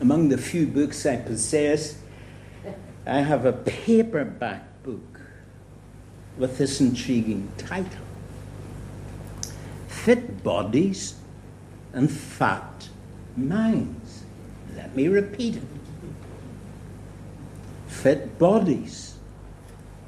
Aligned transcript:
among 0.00 0.28
the 0.28 0.38
few 0.38 0.66
books 0.66 1.06
I 1.06 1.16
possess, 1.16 1.98
I 3.06 3.20
have 3.20 3.46
a 3.46 3.52
paperback 3.52 4.82
book 4.82 5.20
with 6.36 6.58
this 6.58 6.80
intriguing 6.80 7.50
title 7.56 8.04
Fit 9.88 10.42
Bodies 10.42 11.14
and 11.92 12.10
Fat 12.10 12.88
Minds. 13.36 14.24
Let 14.76 14.94
me 14.94 15.08
repeat 15.08 15.56
it 15.56 15.62
fit 17.98 18.38
bodies 18.38 19.16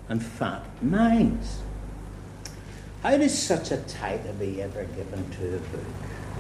and 0.09 0.23
fat 0.23 0.63
minds. 0.81 1.59
How 3.03 3.17
does 3.17 3.37
such 3.37 3.73
a 3.73 3.79
title 3.79 4.33
be 4.35 4.63
ever 4.63 4.85
given 4.85 5.29
to 5.31 5.57
a 5.57 5.59
book? 5.59 5.87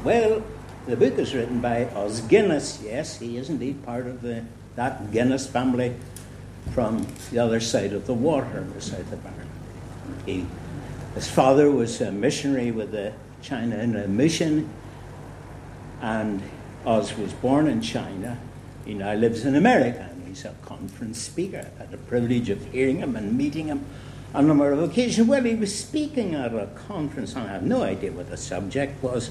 Well, 0.04 0.42
the 0.86 0.96
book 0.96 1.18
is 1.18 1.34
written 1.34 1.60
by 1.60 1.86
Os 1.90 2.20
Guinness. 2.22 2.80
Yes, 2.82 3.18
he 3.18 3.36
is 3.36 3.48
indeed 3.48 3.84
part 3.84 4.06
of 4.06 4.22
the, 4.22 4.44
that 4.76 5.12
Guinness 5.12 5.46
family 5.46 5.94
from 6.72 7.06
the 7.30 7.38
other 7.38 7.60
side 7.60 7.92
of 7.92 8.06
the 8.06 8.14
water 8.14 8.66
the 8.74 8.80
south 8.80 9.12
of 9.12 9.24
Ireland. 9.24 9.50
He, 10.26 10.46
his 11.14 11.28
father 11.28 11.70
was 11.70 12.00
a 12.00 12.12
missionary 12.12 12.70
with 12.70 12.92
the 12.92 13.12
China 13.42 13.76
Inland 13.76 14.16
Mission, 14.16 14.68
and 16.00 16.42
Os 16.86 17.16
was 17.16 17.32
born 17.32 17.66
in 17.66 17.82
China. 17.82 18.38
He 18.84 18.94
now 18.94 19.14
lives 19.14 19.44
in 19.44 19.54
America, 19.56 20.08
and 20.10 20.26
he's 20.26 20.44
a 20.44 20.54
conference 20.62 21.18
speaker. 21.18 21.58
I've 21.58 21.78
had 21.78 21.90
the 21.90 21.98
privilege 21.98 22.48
of 22.50 22.64
hearing 22.72 22.98
him 22.98 23.16
and 23.16 23.36
meeting 23.36 23.66
him 23.66 23.84
on 24.34 24.44
a 24.44 24.46
number 24.48 24.72
of 24.72 24.82
occasions. 24.82 25.28
Well, 25.28 25.42
he 25.42 25.54
was 25.54 25.76
speaking 25.76 26.34
at 26.34 26.54
a 26.54 26.68
conference, 26.88 27.34
and 27.34 27.44
I 27.48 27.52
have 27.52 27.62
no 27.62 27.82
idea 27.82 28.12
what 28.12 28.30
the 28.30 28.36
subject 28.36 29.02
was. 29.02 29.30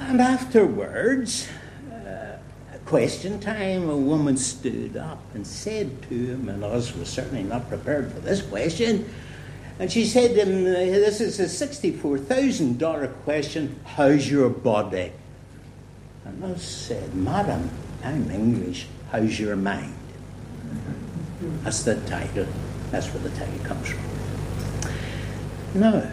And 0.00 0.20
afterwards, 0.20 1.48
uh, 1.92 2.36
question 2.86 3.38
time, 3.38 3.88
a 3.88 3.96
woman 3.96 4.36
stood 4.36 4.96
up 4.96 5.22
and 5.34 5.46
said 5.46 6.02
to 6.08 6.14
him, 6.14 6.48
and 6.48 6.64
Os 6.64 6.94
was 6.96 7.08
certainly 7.08 7.42
not 7.42 7.68
prepared 7.68 8.10
for 8.10 8.20
this 8.20 8.42
question, 8.42 9.08
and 9.78 9.92
she 9.92 10.04
said 10.06 10.34
to 10.34 10.44
him, 10.44 10.64
This 10.64 11.20
is 11.20 11.38
a 11.38 11.44
$64,000 11.44 13.12
question, 13.24 13.78
how's 13.84 14.30
your 14.30 14.50
body? 14.50 15.12
And 16.24 16.44
Os 16.44 16.62
said, 16.62 17.14
Madam, 17.14 17.70
I'm 18.02 18.30
English, 18.30 18.86
how's 19.10 19.38
your 19.38 19.56
mind? 19.56 19.94
That's 21.62 21.82
the 21.82 21.96
title. 22.02 22.46
That's 22.90 23.06
where 23.08 23.22
the 23.22 23.30
title 23.38 23.58
comes 23.64 23.88
from. 23.88 25.80
Now, 25.80 26.12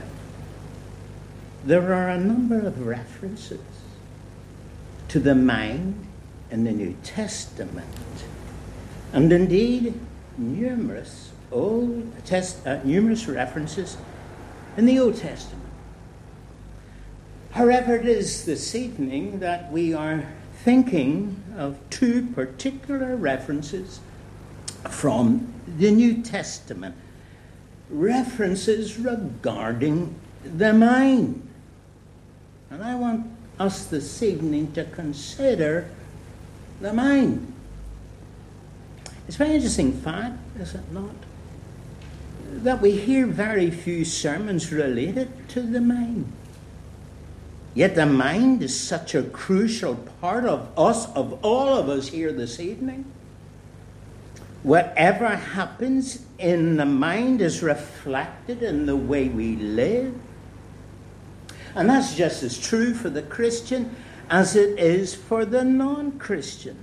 there 1.68 1.94
are 1.94 2.08
a 2.08 2.18
number 2.18 2.66
of 2.66 2.88
references 2.88 3.60
to 5.10 5.20
the 5.20 5.36
mind 5.36 6.08
in 6.50 6.64
the 6.64 6.72
New 6.72 6.96
Testament, 7.04 8.24
and 9.12 9.34
indeed 9.34 9.94
numerous 10.38 11.32
old 11.52 12.26
test, 12.26 12.66
uh, 12.66 12.82
numerous 12.86 13.28
references 13.28 13.98
in 14.78 14.86
the 14.86 14.98
Old 14.98 15.18
Testament. 15.18 15.70
However, 17.52 17.98
it 17.98 18.06
is 18.06 18.46
this 18.46 18.74
evening 18.74 19.40
that 19.40 19.70
we 19.70 19.94
are 19.94 20.26
thinking 20.64 21.44
of 21.58 21.78
two 21.90 22.28
particular 22.28 23.18
references 23.18 24.00
from 24.90 25.54
the 25.78 25.92
New 25.92 26.24
Testament, 26.24 26.96
references 27.90 28.98
regarding 28.98 30.16
the 30.46 30.72
mind. 30.72 31.47
And 32.70 32.84
I 32.84 32.96
want 32.96 33.26
us 33.60 33.86
this 33.86 34.22
evening 34.22 34.72
to 34.74 34.84
consider 34.86 35.90
the 36.82 36.94
mind. 36.94 37.54
It's 39.28 39.36
a 39.36 39.40
very 39.40 39.56
interesting 39.56 39.94
fact, 39.94 40.38
is 40.60 40.76
it 40.76 40.92
not? 40.92 41.16
That 42.52 42.82
we 42.82 42.92
hear 42.92 43.26
very 43.26 43.72
few 43.72 44.06
sermons 44.06 44.72
related 44.72 45.50
to 45.50 45.62
the 45.62 45.82
mind. 45.82 46.32
Yet 47.74 47.96
the 47.96 48.06
mind 48.06 48.64
is 48.64 48.78
such 48.78 49.14
a 49.14 49.24
crucial 49.24 49.96
part 50.20 50.46
of 50.46 50.68
us, 50.78 51.08
of 51.14 51.44
all 51.44 51.78
of 51.78 51.90
us 51.90 52.08
here 52.08 52.32
this 52.32 52.60
evening. 52.60 53.06
Whatever 54.64 55.28
happens 55.28 56.26
in 56.40 56.78
the 56.78 56.86
mind 56.86 57.42
is 57.42 57.62
reflected 57.62 58.64
in 58.64 58.86
the 58.86 58.96
way 58.96 59.30
we 59.30 59.56
live, 59.58 60.16
and 61.78 61.92
that's 61.92 62.16
just 62.16 62.42
as 62.42 62.58
true 62.58 62.96
for 62.96 63.12
the 63.12 63.22
Christian 63.22 63.96
as 64.32 64.56
it 64.56 64.80
is 64.80 65.14
for 65.14 65.46
the 65.46 65.64
non 65.64 66.18
Christian. 66.18 66.76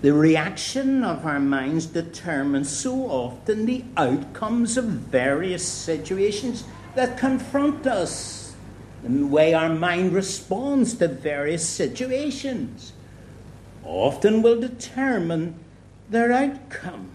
The 0.00 0.12
reaction 0.12 1.02
of 1.02 1.26
our 1.26 1.40
minds 1.40 1.86
determines 1.86 2.70
so 2.70 3.10
often 3.10 3.66
the 3.66 3.84
outcomes 3.96 4.76
of 4.76 4.84
various 4.84 5.66
situations 5.66 6.62
that 6.94 7.18
confront 7.18 7.84
us, 7.84 8.54
the 9.02 9.26
way 9.26 9.54
our 9.54 9.70
mind 9.70 10.12
responds 10.12 10.94
to 10.94 11.08
various 11.08 11.68
situations, 11.68 12.92
often 13.82 14.40
will 14.40 14.60
determine 14.60 15.58
their 16.10 16.30
outcome. 16.32 17.13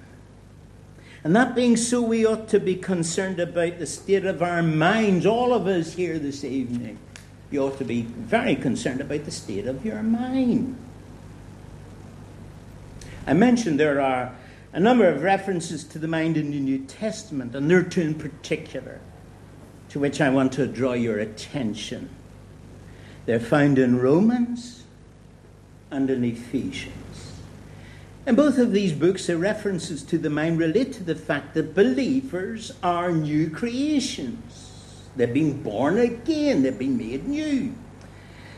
And 1.24 1.35
that 1.35 1.53
being 1.53 1.75
so, 1.75 2.02
we 2.02 2.25
ought 2.25 2.47
to 2.50 2.59
be 2.59 2.75
concerned 2.75 3.40
about 3.40 3.80
the 3.80 3.85
state 3.85 4.25
of 4.25 4.41
our 4.41 4.63
minds. 4.63 5.25
All 5.25 5.53
of 5.53 5.68
us 5.68 5.94
here 5.94 6.18
this 6.18 6.44
evening, 6.44 6.97
you 7.52 7.62
ought 7.62 7.78
to 7.80 7.85
be 7.85 8.03
very 8.03 8.56
concerned 8.56 9.02
about 9.02 9.25
the 9.25 9.31
state 9.31 9.68
of 9.68 9.85
your 9.85 10.02
mind. 10.02 10.78
I 13.28 13.34
mentioned 13.34 13.80
there 13.80 14.02
are 14.02 14.34
a 14.72 14.80
number 14.80 15.07
of 15.07 15.22
references 15.22 15.84
to 15.84 16.00
the 16.00 16.07
mind 16.07 16.38
in 16.38 16.52
the 16.52 16.59
New 16.59 16.80
Testament, 16.85 17.53
and 17.53 17.69
there 17.69 17.80
are 17.80 17.84
two 17.84 18.01
in 18.01 18.16
particular 18.16 19.01
to 19.90 20.00
which 20.00 20.22
I 20.22 20.30
want 20.30 20.53
to 20.53 20.68
draw 20.68 20.94
your 20.94 21.18
attention. 21.18 22.09
They're 23.25 23.40
found 23.40 23.78
in 23.78 24.00
Romans 24.00 24.84
and 25.91 26.09
in 26.09 26.24
Ephesians. 26.24 26.94
In 28.25 28.35
both 28.35 28.57
of 28.57 28.72
these 28.74 28.94
books, 28.94 29.28
the 29.28 29.38
references 29.38 30.03
to 30.03 30.18
the 30.18 30.30
mind 30.30 30.59
relate 30.59 30.94
to 30.94 31.03
the 31.03 31.16
fact 31.16 31.53
that 31.53 31.74
believers 31.74 32.74
are 32.84 33.12
new 33.12 33.50
creations. 33.50 35.09
They've 35.16 35.34
been 35.34 35.63
born 35.63 35.97
again, 35.97 36.63
they've 36.63 36.78
been 36.78 36.97
made 36.97 37.28
new. 37.28 37.74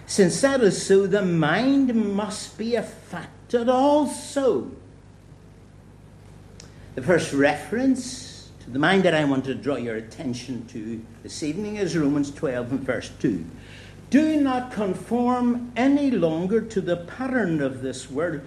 Since 0.06 0.42
that 0.42 0.62
is 0.62 0.86
so, 0.86 1.08
the 1.08 1.22
mind 1.22 1.96
must 1.96 2.58
be 2.58 2.76
affected 2.76 3.70
also. 3.70 4.72
The 6.96 7.02
first 7.02 7.32
reference 7.32 8.50
to 8.60 8.70
the 8.70 8.80
mind 8.80 9.04
that 9.04 9.14
I 9.14 9.24
want 9.24 9.46
to 9.46 9.56
draw 9.56 9.78
your 9.78 9.96
attention 9.96 10.66
to 10.68 11.02
this 11.24 11.42
evening 11.44 11.78
is 11.78 11.96
Romans 11.96 12.32
12 12.32 12.72
and 12.72 12.80
verse 12.82 13.10
2. 13.20 13.46
Do 14.10 14.42
not 14.42 14.74
conform 14.74 15.72
any 15.78 16.12
longer 16.12 16.60
to 16.60 16.82
the 16.82 16.98
pattern 16.98 17.62
of 17.62 17.82
this 17.82 18.12
world 18.12 18.42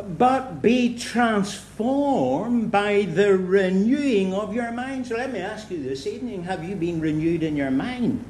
but 0.00 0.62
be 0.62 0.98
transformed 0.98 2.70
by 2.70 3.02
the 3.02 3.36
renewing 3.36 4.32
of 4.32 4.54
your 4.54 4.72
mind. 4.72 5.06
So 5.06 5.16
let 5.16 5.32
me 5.32 5.40
ask 5.40 5.70
you 5.70 5.82
this 5.82 6.06
evening 6.06 6.44
have 6.44 6.64
you 6.64 6.74
been 6.74 7.00
renewed 7.00 7.42
in 7.42 7.56
your 7.56 7.70
mind? 7.70 8.24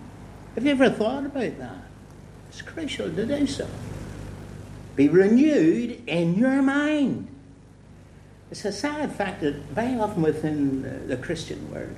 Have 0.54 0.64
you 0.64 0.72
ever 0.72 0.90
thought 0.90 1.24
about 1.24 1.58
that? 1.58 1.76
It's 2.48 2.62
crucial 2.62 3.10
to 3.10 3.26
do 3.26 3.46
so. 3.46 3.68
Be 4.96 5.08
renewed 5.08 6.02
in 6.06 6.34
your 6.34 6.60
mind. 6.62 7.28
It's 8.50 8.64
a 8.66 8.72
sad 8.72 9.14
fact 9.14 9.40
that 9.40 9.54
very 9.54 9.98
often 9.98 10.22
within 10.22 11.08
the 11.08 11.16
Christian 11.16 11.72
world, 11.72 11.96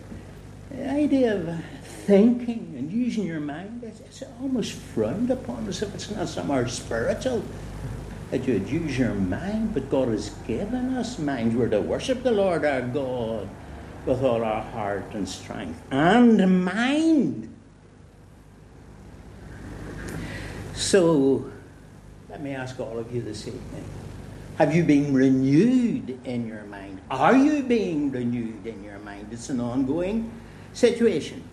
the 0.71 0.89
idea 0.89 1.35
of 1.35 1.65
thinking 1.83 2.75
and 2.77 2.93
using 2.93 3.27
your 3.27 3.41
mind 3.41 3.83
is 3.83 4.23
almost 4.41 4.73
frowned 4.73 5.31
upon 5.31 5.67
as 5.67 5.83
if 5.83 5.93
it's 5.95 6.11
not 6.11 6.29
somehow 6.29 6.65
spiritual 6.67 7.43
that 8.35 8.49
you'd 8.49 8.69
use 8.69 8.99
your 8.99 9.15
mind, 9.15 9.73
but 9.73 9.89
God 9.89 10.09
has 10.09 10.31
given 10.45 10.97
us 10.97 11.21
minds. 11.21 11.55
We're 11.55 11.69
to 11.69 11.81
worship 11.81 12.25
the 12.25 12.33
Lord 12.33 12.65
our 12.65 12.83
God 12.83 13.49
with 14.07 14.25
all 14.25 14.43
our 14.43 14.61
heart 14.61 15.05
and 15.13 15.29
strength 15.29 15.81
and 15.93 16.65
mind. 16.65 17.49
So, 20.75 21.49
let 22.29 22.43
me 22.43 22.51
ask 22.51 22.81
all 22.81 22.99
of 22.99 23.15
you 23.15 23.23
this 23.23 23.47
evening 23.47 23.85
Have 24.59 24.75
you 24.75 24.83
been 24.83 25.15
renewed 25.15 26.19
in 26.25 26.49
your 26.49 26.65
mind? 26.65 27.03
Are 27.13 27.37
you 27.37 27.63
being 27.63 28.11
renewed 28.11 28.67
in 28.67 28.83
your 28.83 28.99
mind? 28.99 29.29
It's 29.31 29.49
an 29.49 29.61
ongoing 29.61 30.33
situation. 30.73 31.45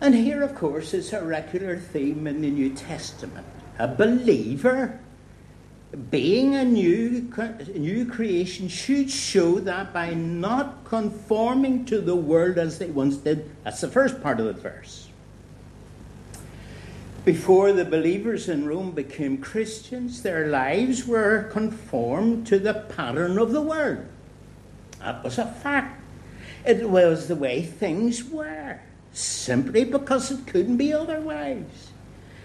And 0.00 0.14
here, 0.14 0.44
of 0.44 0.54
course, 0.54 0.94
is 0.94 1.12
a 1.12 1.20
regular 1.20 1.78
theme 1.78 2.28
in 2.28 2.42
the 2.42 2.50
New 2.50 2.72
Testament. 2.76 3.48
A 3.80 3.88
believer 3.88 5.00
being 6.10 6.54
a 6.54 6.64
new, 6.64 7.32
new 7.74 8.04
creation 8.06 8.68
should 8.68 9.10
show 9.10 9.58
that 9.60 9.92
by 9.92 10.12
not 10.12 10.84
conforming 10.84 11.86
to 11.86 12.00
the 12.00 12.14
world 12.16 12.58
as 12.58 12.78
they 12.78 12.90
once 12.90 13.16
did. 13.16 13.50
That's 13.64 13.80
the 13.80 13.88
first 13.88 14.22
part 14.22 14.38
of 14.38 14.46
the 14.46 14.52
verse. 14.52 15.08
Before 17.24 17.72
the 17.72 17.84
believers 17.84 18.48
in 18.48 18.66
Rome 18.66 18.92
became 18.92 19.38
Christians, 19.38 20.22
their 20.22 20.48
lives 20.48 21.06
were 21.06 21.44
conformed 21.50 22.46
to 22.48 22.58
the 22.58 22.74
pattern 22.74 23.38
of 23.38 23.52
the 23.52 23.62
world. 23.62 24.04
That 25.00 25.24
was 25.24 25.38
a 25.38 25.46
fact. 25.46 26.02
It 26.66 26.88
was 26.88 27.28
the 27.28 27.36
way 27.36 27.62
things 27.62 28.24
were, 28.24 28.80
simply 29.12 29.84
because 29.84 30.30
it 30.30 30.46
couldn't 30.46 30.76
be 30.76 30.92
otherwise. 30.92 31.87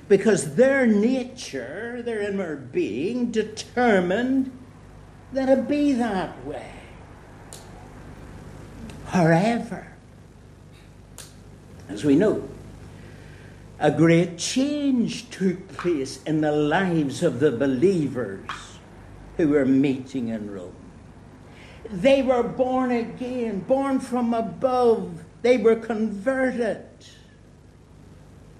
Because 0.07 0.55
their 0.55 0.85
nature, 0.85 2.01
their 2.03 2.21
inner 2.21 2.55
being, 2.55 3.31
determined 3.31 4.51
that 5.31 5.49
it 5.49 5.67
be 5.67 5.93
that 5.93 6.45
way. 6.45 6.71
However, 9.07 9.87
as 11.89 12.03
we 12.03 12.15
know, 12.15 12.47
a 13.79 13.91
great 13.91 14.37
change 14.37 15.29
took 15.29 15.67
place 15.69 16.21
in 16.23 16.41
the 16.41 16.51
lives 16.51 17.21
of 17.21 17.39
the 17.39 17.51
believers 17.51 18.49
who 19.37 19.49
were 19.49 19.65
meeting 19.65 20.29
in 20.29 20.51
Rome. 20.51 20.75
They 21.89 22.21
were 22.21 22.43
born 22.43 22.91
again, 22.91 23.59
born 23.59 23.99
from 23.99 24.33
above. 24.33 25.23
They 25.41 25.57
were 25.57 25.75
converted. 25.75 26.85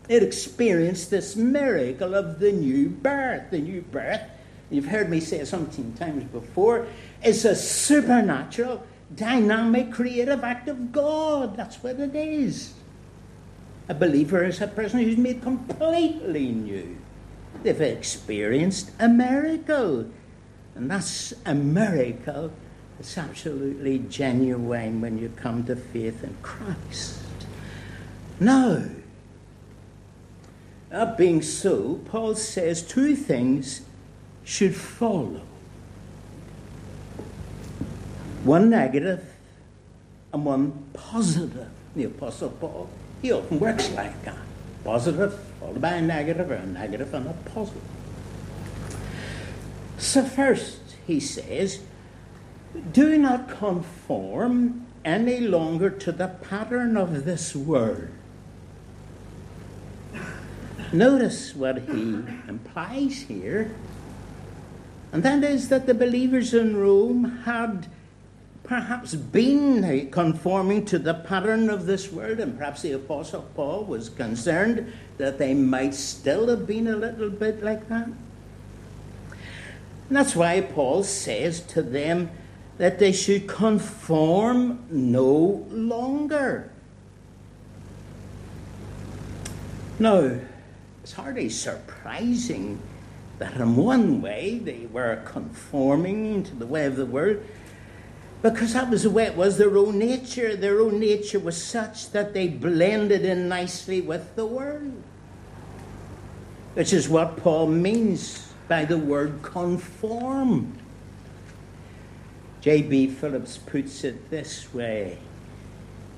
It 0.09 0.23
experienced 0.23 1.09
this 1.09 1.35
miracle 1.35 2.13
of 2.13 2.39
the 2.39 2.51
new 2.51 2.89
birth. 2.89 3.51
The 3.51 3.59
new 3.59 3.81
birth, 3.81 4.21
you've 4.69 4.87
heard 4.87 5.09
me 5.09 5.19
say 5.19 5.39
it 5.39 5.47
something 5.47 5.93
times 5.93 6.25
before, 6.25 6.87
is 7.23 7.45
a 7.45 7.55
supernatural, 7.55 8.85
dynamic, 9.15 9.91
creative 9.91 10.43
act 10.43 10.67
of 10.67 10.91
God. 10.91 11.55
That's 11.55 11.77
what 11.77 11.99
it 11.99 12.15
is. 12.15 12.73
A 13.89 13.93
believer 13.93 14.43
is 14.43 14.61
a 14.61 14.67
person 14.67 14.99
who's 14.99 15.17
made 15.17 15.41
completely 15.41 16.49
new. 16.49 16.97
They've 17.63 17.81
experienced 17.81 18.91
a 18.99 19.07
miracle. 19.07 20.09
And 20.75 20.89
that's 20.89 21.33
a 21.45 21.53
miracle 21.53 22.51
it's 22.99 23.17
absolutely 23.17 23.99
genuine 23.99 25.01
when 25.01 25.17
you 25.17 25.29
come 25.35 25.65
to 25.65 25.75
faith 25.75 26.23
in 26.23 26.35
Christ. 26.41 27.19
Now, 28.39 28.83
that 30.93 31.17
being 31.17 31.41
so, 31.41 31.99
Paul 32.05 32.35
says 32.35 32.83
two 32.83 33.15
things 33.15 33.81
should 34.43 34.75
follow 34.75 35.41
one 38.43 38.69
negative 38.69 39.25
and 40.31 40.45
one 40.45 40.85
positive. 40.93 41.69
The 41.95 42.03
Apostle 42.03 42.49
Paul, 42.49 42.89
he 43.23 43.31
often 43.31 43.59
works 43.59 43.89
like 43.91 44.23
that 44.25 44.37
positive 44.83 45.39
followed 45.59 45.81
by 45.81 45.93
a 45.93 46.01
negative, 46.01 46.51
or 46.51 46.55
a 46.55 46.65
negative 46.65 47.11
and 47.13 47.27
a 47.27 47.33
positive. 47.49 47.81
So, 49.97 50.23
first, 50.23 50.79
he 51.07 51.19
says, 51.19 51.79
do 52.91 53.17
not 53.17 53.49
conform 53.49 54.85
any 55.03 55.39
longer 55.39 55.89
to 55.89 56.11
the 56.11 56.27
pattern 56.27 56.97
of 56.97 57.25
this 57.25 57.55
world. 57.55 58.09
Notice 60.93 61.55
what 61.55 61.79
he 61.79 62.23
implies 62.47 63.23
here, 63.23 63.73
and 65.11 65.23
that 65.23 65.43
is 65.43 65.69
that 65.69 65.87
the 65.87 65.93
believers 65.95 66.53
in 66.53 66.77
Rome 66.77 67.41
had 67.45 67.87
perhaps 68.63 69.15
been 69.15 69.83
eh, 69.83 70.05
conforming 70.11 70.85
to 70.85 70.99
the 70.99 71.15
pattern 71.15 71.69
of 71.69 71.87
this 71.87 72.11
world, 72.11 72.39
and 72.39 72.57
perhaps 72.57 72.83
the 72.83 72.91
Apostle 72.91 73.45
Paul 73.55 73.85
was 73.85 74.09
concerned 74.09 74.93
that 75.17 75.39
they 75.39 75.55
might 75.55 75.95
still 75.95 76.47
have 76.47 76.67
been 76.67 76.87
a 76.87 76.95
little 76.95 77.31
bit 77.31 77.63
like 77.63 77.89
that. 77.89 78.05
And 78.05 78.15
that's 80.09 80.35
why 80.35 80.61
Paul 80.61 81.03
says 81.03 81.61
to 81.61 81.81
them, 81.81 82.29
that 82.77 82.99
they 82.99 83.11
should 83.11 83.47
conform 83.47 84.83
no 84.89 85.65
longer. 85.69 86.71
Now, 89.99 90.39
it's 91.03 91.11
hardly 91.11 91.49
surprising 91.49 92.81
that 93.37 93.55
in 93.55 93.75
one 93.75 94.21
way 94.21 94.57
they 94.63 94.87
were 94.89 95.21
conforming 95.25 96.43
to 96.43 96.55
the 96.55 96.65
way 96.65 96.85
of 96.85 96.95
the 96.95 97.05
world 97.05 97.43
because 98.41 98.71
that 98.73 98.89
was 98.89 99.03
the 99.03 99.09
way 99.09 99.25
it 99.25 99.35
was 99.35 99.57
their 99.57 99.77
own 99.77 99.99
nature. 99.99 100.55
Their 100.55 100.79
own 100.79 101.01
nature 101.01 101.39
was 101.39 101.61
such 101.61 102.11
that 102.11 102.33
they 102.33 102.47
blended 102.47 103.25
in 103.25 103.49
nicely 103.49 103.99
with 103.99 104.35
the 104.35 104.45
world, 104.45 105.03
which 106.73 106.93
is 106.93 107.09
what 107.09 107.35
Paul 107.35 107.67
means 107.67 108.53
by 108.69 108.85
the 108.85 108.97
word 108.97 109.41
conform. 109.41 110.77
J.B. 112.61 113.07
Phillips 113.07 113.57
puts 113.57 114.05
it 114.05 114.29
this 114.29 114.73
way 114.73 115.17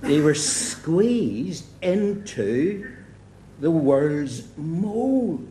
they 0.01 0.19
were 0.19 0.35
squeezed 0.35 1.65
into 1.81 3.05
the 3.60 3.72
world's 3.72 4.44
mold. 4.57 5.48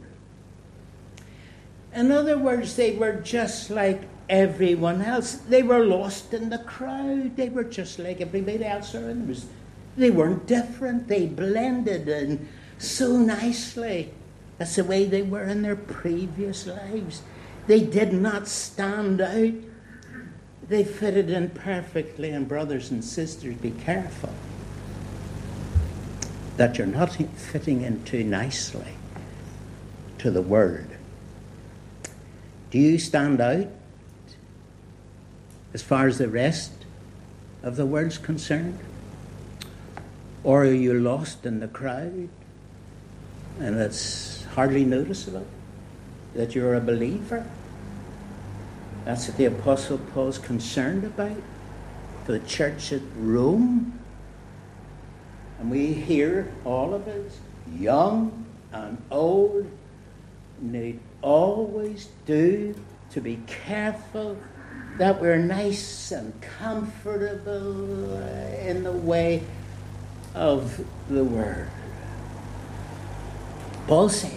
In 1.95 2.11
other 2.11 2.39
words, 2.39 2.77
they 2.77 2.97
were 2.97 3.15
just 3.15 3.71
like 3.71 4.03
everyone 4.29 5.03
else. 5.03 5.35
They 5.35 5.62
were 5.62 5.85
lost 5.85 6.35
in 6.35 6.51
the 6.51 6.59
crowd. 6.59 7.37
They 7.37 7.49
were 7.49 7.65
just 7.65 7.99
like 7.99 8.21
everybody 8.21 8.65
else 8.65 8.95
around 8.95 9.29
them. 9.29 9.49
They 9.97 10.11
weren't 10.11 10.47
different. 10.47 11.09
They 11.09 11.27
blended 11.27 12.09
in 12.09 12.49
so 12.79 13.17
nicely. 13.17 14.12
That's 14.59 14.77
the 14.77 14.85
way 14.85 15.05
they 15.05 15.23
were 15.23 15.45
in 15.45 15.62
their 15.62 15.77
previous 15.77 16.67
lives. 16.67 17.23
They 17.67 17.81
did 17.81 18.12
not 18.12 18.49
stand 18.49 19.21
out 19.21 19.55
they 20.69 20.85
fitted 20.85 21.31
in 21.31 21.51
perfectly, 21.51 22.31
and 22.31 22.49
brothers 22.49 22.91
and 22.91 23.05
sisters, 23.05 23.55
be 23.56 23.71
careful 23.71 24.33
that 26.56 26.79
you're 26.79 26.87
not 26.87 27.12
fitting 27.12 27.83
in 27.83 28.05
too 28.05 28.25
nicely 28.25 28.95
to 30.19 30.31
the 30.31 30.43
Word. 30.43 30.87
Do 32.71 32.79
you 32.79 32.99
stand 32.99 33.41
out 33.41 33.69
as 35.73 35.83
far 35.83 36.06
as 36.06 36.19
the 36.19 36.29
rest 36.29 36.73
of 37.62 37.77
the 37.77 37.87
world's 37.87 38.19
concerned? 38.19 38.79
Or 40.43 40.62
are 40.62 40.73
you 40.73 40.95
lost 40.95 41.47
in 41.47 41.61
the 41.61 41.69
crowd 41.69 42.29
and 43.61 43.77
it's 43.77 44.45
hardly 44.55 44.85
noticeable 44.85 45.47
that 46.35 46.55
you're 46.55 46.75
a 46.75 46.81
believer? 46.81 47.47
That's 49.05 49.29
what 49.29 49.37
the 49.37 49.46
Apostle 49.46 49.99
Paul's 49.99 50.39
concerned 50.39 51.05
about 51.05 51.37
the 52.27 52.41
church 52.41 52.93
at 52.93 53.03
Rome. 53.17 53.99
And 55.65 55.71
we 55.71 55.94
hear 55.94 56.53
all 56.67 56.93
of 56.93 57.09
us, 57.09 57.39
young 57.75 58.44
and 58.71 59.03
old, 59.11 59.67
need 60.61 61.01
always 61.23 62.11
do 62.27 62.75
to 63.13 63.23
be 63.23 63.41
careful 63.47 64.37
that 64.99 65.23
we're 65.23 65.39
nice 65.39 66.13
and 66.13 66.39
comfortable 66.43 68.15
in 68.59 68.85
the 68.85 68.93
way 68.93 69.43
of 70.35 70.85
the 71.09 71.25
Word. 71.25 71.71
Paul 73.87 74.11
says 74.11 74.33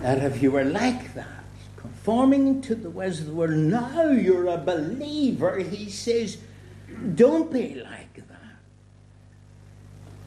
that 0.00 0.24
if 0.24 0.42
you 0.42 0.52
were 0.52 0.64
like 0.64 1.12
that, 1.12 1.44
conforming 1.76 2.62
to 2.62 2.74
the 2.74 2.88
ways 2.88 3.20
of 3.20 3.26
the 3.26 3.34
world. 3.34 3.50
Now 3.50 4.08
you're 4.08 4.46
a 4.46 4.56
believer. 4.56 5.58
He 5.58 5.90
says, 5.90 6.38
don't 7.14 7.52
be 7.52 7.74
like 7.74 8.14
that. 8.14 8.25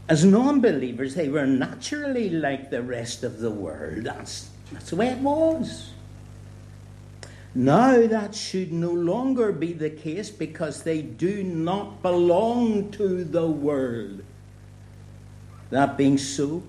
As 0.09 0.25
non 0.25 0.59
believers, 0.59 1.13
they 1.13 1.29
were 1.29 1.45
naturally 1.45 2.31
like 2.31 2.71
the 2.71 2.81
rest 2.81 3.23
of 3.23 3.39
the 3.39 3.51
world. 3.51 4.05
That's, 4.05 4.49
that's 4.71 4.89
the 4.89 4.95
way 4.95 5.09
it 5.09 5.19
was. 5.19 5.91
Now 7.53 8.07
that 8.07 8.33
should 8.33 8.73
no 8.73 8.89
longer 8.91 9.51
be 9.51 9.71
the 9.71 9.91
case 9.91 10.31
because 10.31 10.81
they 10.81 11.03
do 11.03 11.43
not 11.43 12.01
belong 12.01 12.89
to 12.91 13.23
the 13.23 13.45
world. 13.45 14.23
That 15.69 15.95
being 15.95 16.17
so, 16.17 16.63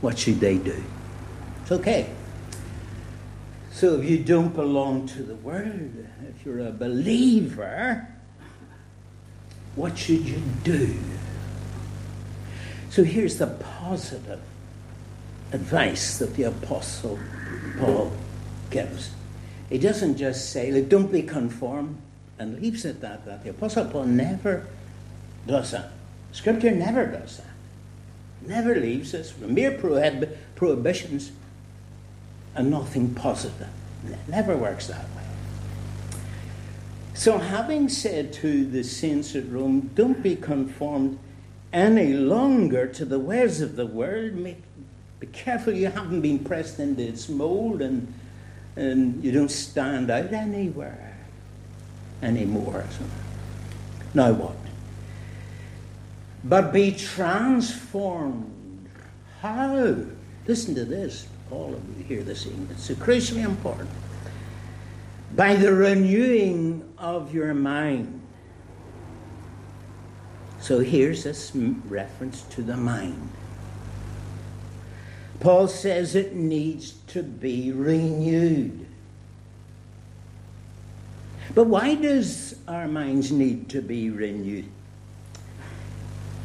what 0.00 0.18
should 0.18 0.40
they 0.40 0.56
do? 0.56 0.82
It's 1.62 1.72
okay. 1.72 2.08
So 3.70 4.00
if 4.00 4.08
you 4.08 4.18
don't 4.24 4.54
belong 4.54 5.06
to 5.08 5.22
the 5.22 5.34
world, 5.34 6.06
if 6.26 6.46
you're 6.46 6.66
a 6.66 6.72
believer, 6.72 8.08
what 9.76 9.98
should 9.98 10.26
you 10.26 10.42
do? 10.64 10.98
So 12.90 13.04
here's 13.04 13.38
the 13.38 13.46
positive 13.46 14.40
advice 15.52 16.18
that 16.18 16.34
the 16.34 16.42
Apostle 16.44 17.18
Paul 17.78 18.12
gives. 18.70 19.10
He 19.68 19.78
doesn't 19.78 20.16
just 20.16 20.50
say, 20.50 20.72
Look, 20.72 20.88
don't 20.88 21.12
be 21.12 21.22
conformed, 21.22 21.98
and 22.38 22.60
leaves 22.60 22.84
it 22.84 22.96
at 22.96 23.00
that. 23.00 23.24
that. 23.26 23.44
The 23.44 23.50
Apostle 23.50 23.84
Paul 23.86 24.04
never 24.06 24.66
does 25.46 25.70
that. 25.70 25.92
Scripture 26.32 26.72
never 26.72 27.06
does 27.06 27.36
that. 27.38 28.48
never 28.48 28.74
leaves 28.74 29.14
us. 29.14 29.32
with 29.38 29.50
Mere 29.50 29.72
prohib- 29.72 30.36
prohibitions 30.56 31.30
and 32.56 32.70
nothing 32.70 33.14
positive. 33.14 33.68
It 34.04 34.18
never 34.28 34.56
works 34.56 34.88
that 34.88 35.04
way. 35.04 36.18
So, 37.14 37.38
having 37.38 37.88
said 37.88 38.32
to 38.34 38.64
the 38.64 38.82
saints 38.82 39.36
at 39.36 39.48
Rome, 39.48 39.90
don't 39.94 40.22
be 40.22 40.34
conformed 40.34 41.18
any 41.72 42.12
longer 42.14 42.86
to 42.86 43.04
the 43.04 43.18
ways 43.18 43.60
of 43.60 43.76
the 43.76 43.86
world, 43.86 44.34
be 45.20 45.26
careful 45.32 45.72
you 45.72 45.88
haven't 45.88 46.20
been 46.22 46.38
pressed 46.38 46.78
into 46.78 47.02
its 47.02 47.28
mold 47.28 47.82
and, 47.82 48.12
and 48.76 49.22
you 49.22 49.30
don't 49.32 49.50
stand 49.50 50.10
out 50.10 50.32
anywhere 50.32 51.18
anymore. 52.22 52.84
Now 54.14 54.32
what? 54.32 54.56
But 56.42 56.72
be 56.72 56.92
transformed. 56.92 58.88
How? 59.40 59.96
Listen 60.46 60.74
to 60.74 60.84
this. 60.84 61.28
All 61.50 61.74
of 61.74 61.98
you 61.98 62.04
hear 62.04 62.22
this 62.22 62.46
evening. 62.46 62.68
It's 62.70 62.88
crucially 62.90 63.44
important. 63.44 63.90
By 65.36 65.54
the 65.56 65.72
renewing 65.72 66.88
of 66.98 67.34
your 67.34 67.54
mind. 67.54 68.19
So 70.60 70.80
here's 70.80 71.24
a 71.26 71.52
reference 71.88 72.42
to 72.42 72.62
the 72.62 72.76
mind. 72.76 73.30
Paul 75.40 75.68
says 75.68 76.14
it 76.14 76.34
needs 76.34 76.92
to 77.08 77.22
be 77.22 77.72
renewed. 77.72 78.86
But 81.54 81.64
why 81.64 81.94
does 81.94 82.56
our 82.68 82.86
minds 82.86 83.32
need 83.32 83.70
to 83.70 83.80
be 83.80 84.10
renewed? 84.10 84.66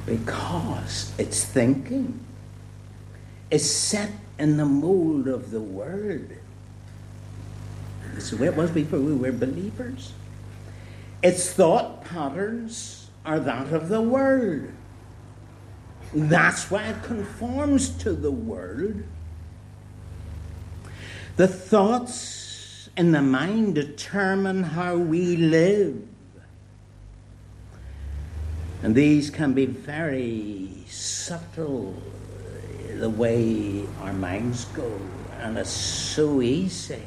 Because 0.05 1.13
it's 1.17 1.43
thinking 1.43 2.19
is 3.51 3.69
set 3.69 4.11
in 4.39 4.57
the 4.57 4.65
mold 4.65 5.27
of 5.27 5.51
the 5.51 5.61
world. 5.61 6.29
This 8.13 8.31
is 8.31 8.39
where 8.39 8.49
it 8.49 8.55
was 8.55 8.71
before 8.71 8.99
we 8.99 9.13
were 9.13 9.31
believers. 9.31 10.13
Its 11.21 11.51
thought 11.51 12.05
patterns 12.05 13.04
are 13.25 13.39
that 13.39 13.73
of 13.73 13.89
the 13.89 14.01
world. 14.01 14.69
That's 16.13 16.69
why 16.71 16.83
it 16.83 17.03
conforms 17.03 17.89
to 17.97 18.13
the 18.13 18.31
world. 18.31 19.03
The 21.35 21.47
thoughts 21.47 22.89
in 22.95 23.11
the 23.11 23.21
mind 23.21 23.75
determine 23.75 24.63
how 24.63 24.95
we 24.95 25.35
live. 25.35 26.01
And 28.83 28.95
these 28.95 29.29
can 29.29 29.53
be 29.53 29.65
very 29.65 30.71
subtle, 30.87 32.01
the 32.93 33.09
way 33.09 33.83
our 34.01 34.13
minds 34.13 34.65
go. 34.65 34.99
And 35.41 35.57
it's 35.57 35.69
so 35.69 36.41
easy 36.41 37.03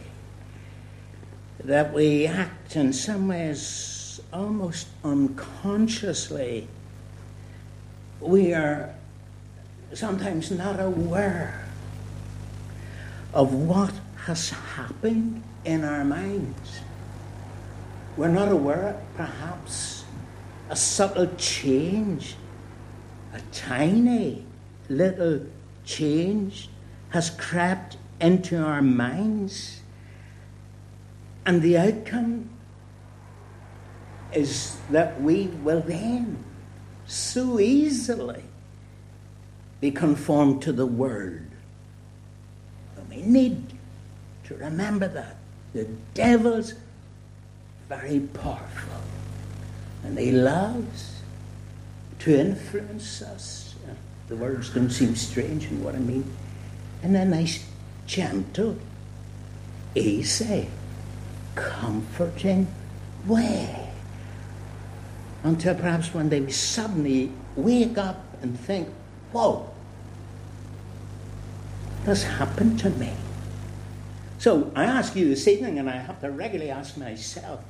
that 1.64 1.92
we 1.92 2.26
act 2.26 2.76
in 2.76 2.92
some 2.92 3.28
ways 3.28 3.97
almost 4.32 4.88
unconsciously. 5.04 6.68
We 8.20 8.52
are 8.52 8.94
sometimes 9.94 10.50
not 10.50 10.80
aware 10.80 11.66
of 13.32 13.54
what 13.54 13.92
has 14.26 14.50
happened 14.50 15.42
in 15.64 15.84
our 15.84 16.04
minds. 16.04 16.80
We're 18.16 18.28
not 18.28 18.50
aware, 18.50 19.00
perhaps, 19.16 20.04
a 20.68 20.76
subtle 20.76 21.30
change, 21.36 22.34
a 23.32 23.40
tiny 23.52 24.44
little 24.88 25.46
change 25.84 26.68
has 27.10 27.30
crept 27.30 27.96
into 28.20 28.62
our 28.62 28.82
minds. 28.82 29.80
And 31.46 31.62
the 31.62 31.78
outcome 31.78 32.50
is 34.32 34.76
that 34.90 35.20
we 35.20 35.46
will 35.62 35.80
then 35.80 36.44
so 37.06 37.58
easily 37.58 38.42
be 39.80 39.90
conformed 39.90 40.62
to 40.62 40.72
the 40.72 40.86
world. 40.86 41.40
And 42.96 43.08
we 43.08 43.22
need 43.22 43.72
to 44.44 44.54
remember 44.56 45.08
that. 45.08 45.36
The 45.72 45.84
devil's 46.14 46.74
very 47.88 48.20
powerful. 48.20 49.02
And 50.04 50.18
he 50.18 50.32
loves 50.32 51.20
to 52.20 52.38
influence 52.38 53.22
us. 53.22 53.74
The 54.28 54.36
words 54.36 54.70
don't 54.70 54.90
seem 54.90 55.16
strange 55.16 55.64
in 55.66 55.82
what 55.82 55.94
I 55.94 55.98
mean. 55.98 56.30
In 57.02 57.16
a 57.16 57.24
nice, 57.24 57.64
gentle, 58.06 58.76
easy, 59.94 60.68
comforting 61.54 62.66
way. 63.26 63.87
Until 65.48 65.74
perhaps 65.74 66.12
one 66.12 66.28
day 66.28 66.42
we 66.42 66.52
suddenly 66.52 67.32
wake 67.56 67.96
up 67.96 68.22
and 68.42 68.60
think, 68.60 68.86
whoa, 69.32 69.70
this 72.04 72.22
happened 72.22 72.78
to 72.80 72.90
me? 72.90 73.14
So 74.38 74.70
I 74.76 74.84
ask 74.84 75.16
you 75.16 75.26
this 75.26 75.48
evening, 75.48 75.78
and 75.78 75.88
I 75.88 75.96
have 75.96 76.20
to 76.20 76.30
regularly 76.30 76.70
ask 76.70 76.98
myself. 76.98 77.64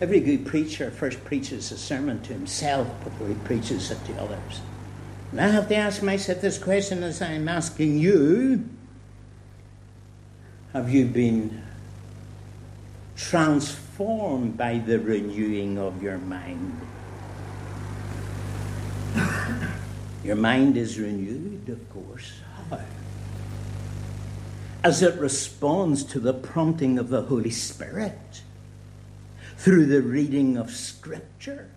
Every 0.00 0.18
good 0.18 0.46
preacher 0.46 0.90
first 0.90 1.22
preaches 1.26 1.70
a 1.70 1.76
sermon 1.76 2.22
to 2.22 2.32
himself 2.32 2.88
before 3.04 3.28
he 3.28 3.34
preaches 3.34 3.90
it 3.90 4.02
to 4.06 4.14
others. 4.14 4.62
And 5.30 5.42
I 5.42 5.48
have 5.48 5.68
to 5.68 5.76
ask 5.76 6.02
myself 6.02 6.40
this 6.40 6.56
question 6.56 7.02
as 7.02 7.20
I'm 7.20 7.50
asking 7.50 7.98
you 7.98 8.66
Have 10.72 10.88
you 10.88 11.04
been 11.04 11.64
transformed 13.14 13.83
by 13.96 14.82
the 14.84 14.98
renewing 14.98 15.78
of 15.78 16.02
your 16.02 16.18
mind? 16.18 16.80
Your 20.24 20.36
mind 20.36 20.76
is 20.76 20.98
renewed, 20.98 21.68
of 21.68 21.90
course. 21.90 22.32
How? 22.70 22.80
As 24.82 25.02
it 25.02 25.18
responds 25.20 26.02
to 26.04 26.18
the 26.18 26.34
prompting 26.34 26.98
of 26.98 27.08
the 27.08 27.22
Holy 27.22 27.50
Spirit 27.50 28.42
through 29.56 29.86
the 29.86 30.02
reading 30.02 30.56
of 30.56 30.70
Scripture. 30.70 31.68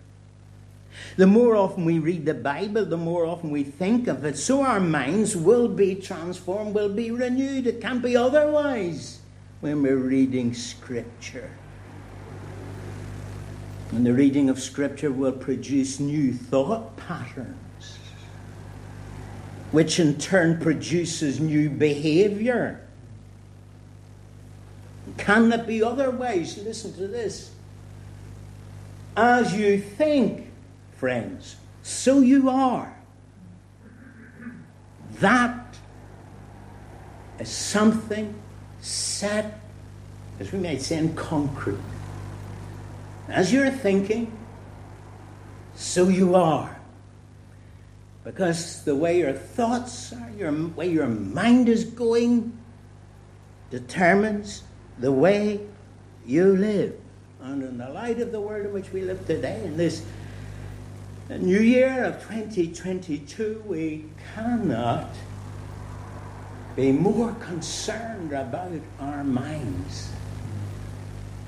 The 1.16 1.26
more 1.26 1.54
often 1.54 1.84
we 1.84 2.00
read 2.00 2.26
the 2.26 2.34
Bible, 2.34 2.84
the 2.84 2.96
more 2.96 3.24
often 3.24 3.50
we 3.50 3.62
think 3.62 4.08
of 4.08 4.24
it, 4.24 4.36
so 4.36 4.62
our 4.62 4.80
minds 4.80 5.36
will 5.36 5.68
be 5.68 5.94
transformed, 5.94 6.74
will 6.74 6.88
be 6.88 7.12
renewed. 7.12 7.66
It 7.66 7.80
can't 7.80 8.02
be 8.02 8.16
otherwise 8.16 9.20
when 9.60 9.82
we're 9.82 9.96
reading 9.96 10.52
Scripture. 10.52 11.50
And 13.90 14.04
the 14.04 14.12
reading 14.12 14.50
of 14.50 14.60
Scripture 14.60 15.10
will 15.10 15.32
produce 15.32 15.98
new 15.98 16.32
thought 16.32 16.96
patterns 16.96 17.56
which 19.70 20.00
in 20.00 20.16
turn 20.18 20.58
produces 20.58 21.40
new 21.40 21.68
behavior. 21.68 22.80
Can 25.16 25.52
it 25.52 25.66
be 25.66 25.82
otherwise? 25.82 26.58
Listen 26.58 26.92
to 26.94 27.06
this. 27.06 27.50
As 29.16 29.54
you 29.54 29.80
think, 29.80 30.50
friends, 30.96 31.56
so 31.82 32.20
you 32.20 32.48
are. 32.48 32.94
That 35.20 35.76
is 37.38 37.48
something 37.48 38.34
set, 38.80 39.60
as 40.38 40.52
we 40.52 40.60
might 40.60 40.82
say, 40.82 40.98
in 40.98 41.14
concrete. 41.14 41.78
As 43.28 43.52
you're 43.52 43.70
thinking, 43.70 44.36
so 45.74 46.08
you 46.08 46.34
are. 46.34 46.80
Because 48.24 48.84
the 48.84 48.94
way 48.94 49.18
your 49.18 49.32
thoughts 49.32 50.12
are, 50.12 50.30
your 50.36 50.52
way 50.52 50.88
your 50.88 51.06
mind 51.06 51.68
is 51.68 51.84
going, 51.84 52.56
determines 53.70 54.64
the 54.98 55.12
way 55.12 55.60
you 56.26 56.56
live. 56.56 56.98
And 57.40 57.62
in 57.62 57.78
the 57.78 57.88
light 57.88 58.20
of 58.20 58.32
the 58.32 58.40
world 58.40 58.66
in 58.66 58.72
which 58.72 58.92
we 58.92 59.02
live 59.02 59.26
today, 59.26 59.62
in 59.64 59.76
this 59.76 60.04
new 61.30 61.60
year 61.60 62.04
of 62.04 62.20
2022, 62.22 63.62
we 63.66 64.06
cannot 64.34 65.08
be 66.74 66.92
more 66.92 67.32
concerned 67.34 68.32
about 68.32 68.72
our 69.00 69.24
minds 69.24 70.10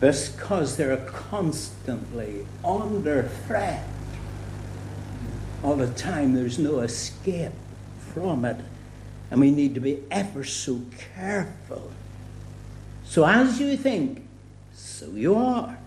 because 0.00 0.76
they're 0.76 0.96
constantly 0.96 2.46
under 2.64 3.24
threat 3.46 3.86
all 5.62 5.76
the 5.76 5.92
time. 5.92 6.34
There's 6.34 6.58
no 6.58 6.80
escape 6.80 7.52
from 8.12 8.44
it. 8.44 8.56
And 9.30 9.40
we 9.40 9.50
need 9.50 9.74
to 9.74 9.80
be 9.80 10.02
ever 10.10 10.42
so 10.42 10.80
careful. 11.14 11.92
So 13.04 13.24
as 13.24 13.60
you 13.60 13.76
think, 13.76 14.26
so 14.72 15.06
you 15.10 15.34
are. 15.34 15.78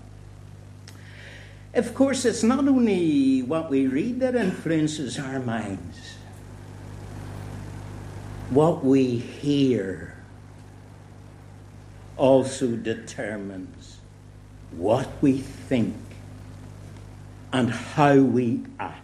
Of 1.73 1.95
course, 1.95 2.23
it's 2.23 2.43
not 2.43 2.67
only 2.67 3.41
what 3.41 3.69
we 3.69 3.87
read 3.87 4.19
that 4.19 4.35
influences 4.35 5.17
our 5.17 5.39
minds. 5.39 6.13
what 8.53 8.83
we 8.83 9.17
hear 9.17 10.15
also 12.17 12.75
determines 12.75 13.97
what 14.77 15.09
we 15.21 15.37
think 15.37 15.95
and 17.51 17.69
how 17.69 18.17
we 18.17 18.63
act. 18.79 19.01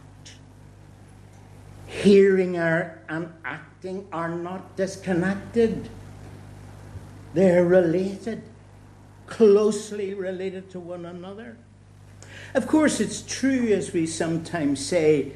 Hearing 1.85 2.57
and 2.57 3.33
acting 3.45 4.07
are 4.11 4.29
not 4.29 4.75
disconnected, 4.75 5.89
they're 7.33 7.65
related, 7.65 8.43
closely 9.27 10.13
related 10.13 10.69
to 10.71 10.79
one 10.79 11.05
another. 11.05 11.57
Of 12.53 12.67
course, 12.67 12.99
it's 12.99 13.21
true, 13.21 13.67
as 13.67 13.93
we 13.93 14.07
sometimes 14.07 14.83
say, 14.83 15.33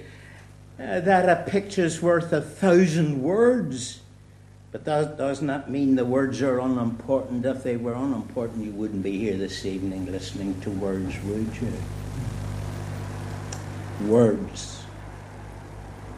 uh, 0.80 1.00
that 1.02 1.30
a 1.30 1.50
picture's 1.50 2.02
worth 2.02 2.34
a 2.34 2.42
thousand 2.42 3.22
words. 3.22 4.02
But 4.74 4.86
that 4.86 5.20
does 5.20 5.40
not 5.40 5.70
mean 5.70 5.96
the 5.96 6.04
words 6.04 6.42
are 6.42 6.60
unimportant. 6.60 7.46
If 7.46 7.62
they 7.62 7.78
were 7.78 7.94
unimportant, 7.94 8.66
you 8.66 8.72
wouldn't 8.72 9.04
be 9.04 9.20
here 9.20 9.38
this 9.38 9.68
evening 9.68 10.12
listening 10.12 10.60
to 10.62 10.72
words, 10.72 11.16
would 11.26 11.56
you? 11.62 11.72
Words. 14.08 14.84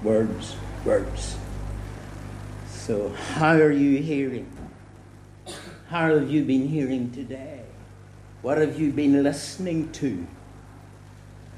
Words. 0.02 0.56
Words. 0.86 1.36
So, 2.70 3.10
how 3.10 3.56
are 3.56 3.74
you 3.74 4.02
hearing? 4.02 4.50
How 5.90 6.16
have 6.16 6.32
you 6.32 6.46
been 6.46 6.70
hearing 6.70 7.12
today? 7.12 7.62
What 8.42 8.58
have 8.58 8.80
you 8.80 8.94
been 8.94 9.22
listening 9.22 9.92
to 9.94 10.26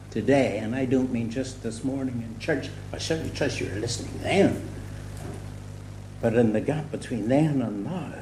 today? 0.10 0.58
And 0.58 0.76
I 0.76 0.86
don't 0.86 1.12
mean 1.12 1.30
just 1.30 1.62
this 1.62 1.84
morning 1.84 2.24
in 2.28 2.40
church. 2.40 2.70
I 2.92 2.98
certainly 2.98 3.36
trust 3.36 3.60
you're 3.60 3.76
listening 3.76 4.20
then. 4.24 4.68
But 6.22 6.34
in 6.34 6.54
the 6.54 6.62
gap 6.62 6.92
between 6.92 7.28
then 7.28 7.62
and 7.62 7.86
now, 7.86 8.14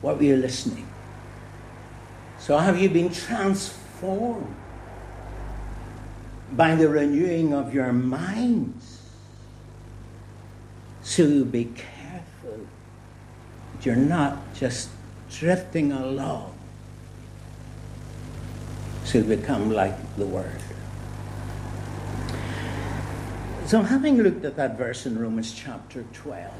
what 0.00 0.18
were 0.18 0.22
you 0.22 0.36
listening? 0.36 0.86
So 2.38 2.58
have 2.58 2.78
you 2.78 2.88
been 2.88 3.10
transformed 3.10 4.54
by 6.52 6.76
the 6.76 6.88
renewing 6.88 7.52
of 7.52 7.74
your 7.74 7.92
minds? 7.92 9.02
So 11.02 11.44
be 11.44 11.64
careful 11.64 12.66
that 13.72 13.86
you're 13.86 13.96
not 13.96 14.54
just 14.54 14.90
drifting 15.30 15.92
along 15.92 16.54
to 19.06 19.22
become 19.22 19.70
like 19.70 19.96
the 20.16 20.26
Word. 20.26 20.60
So, 23.66 23.82
having 23.82 24.22
looked 24.22 24.44
at 24.44 24.54
that 24.58 24.78
verse 24.78 25.06
in 25.06 25.18
Romans 25.18 25.52
chapter 25.52 26.04
12, 26.12 26.52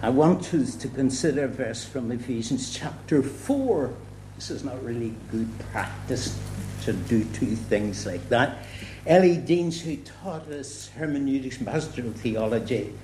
I 0.00 0.08
want 0.08 0.54
us 0.54 0.74
to 0.76 0.88
consider 0.88 1.44
a 1.44 1.48
verse 1.48 1.84
from 1.84 2.10
Ephesians 2.10 2.74
chapter 2.74 3.22
4. 3.22 3.92
This 4.36 4.50
is 4.50 4.64
not 4.64 4.82
really 4.82 5.14
good 5.30 5.50
practice 5.72 6.40
to 6.84 6.94
do 6.94 7.22
two 7.34 7.54
things 7.54 8.06
like 8.06 8.26
that. 8.30 8.64
Ellie 9.06 9.36
Deans, 9.36 9.82
who 9.82 9.98
taught 9.98 10.48
us 10.48 10.88
hermeneutics 10.96 11.58
and 11.58 11.66
pastoral 11.66 12.12
theology 12.12 12.94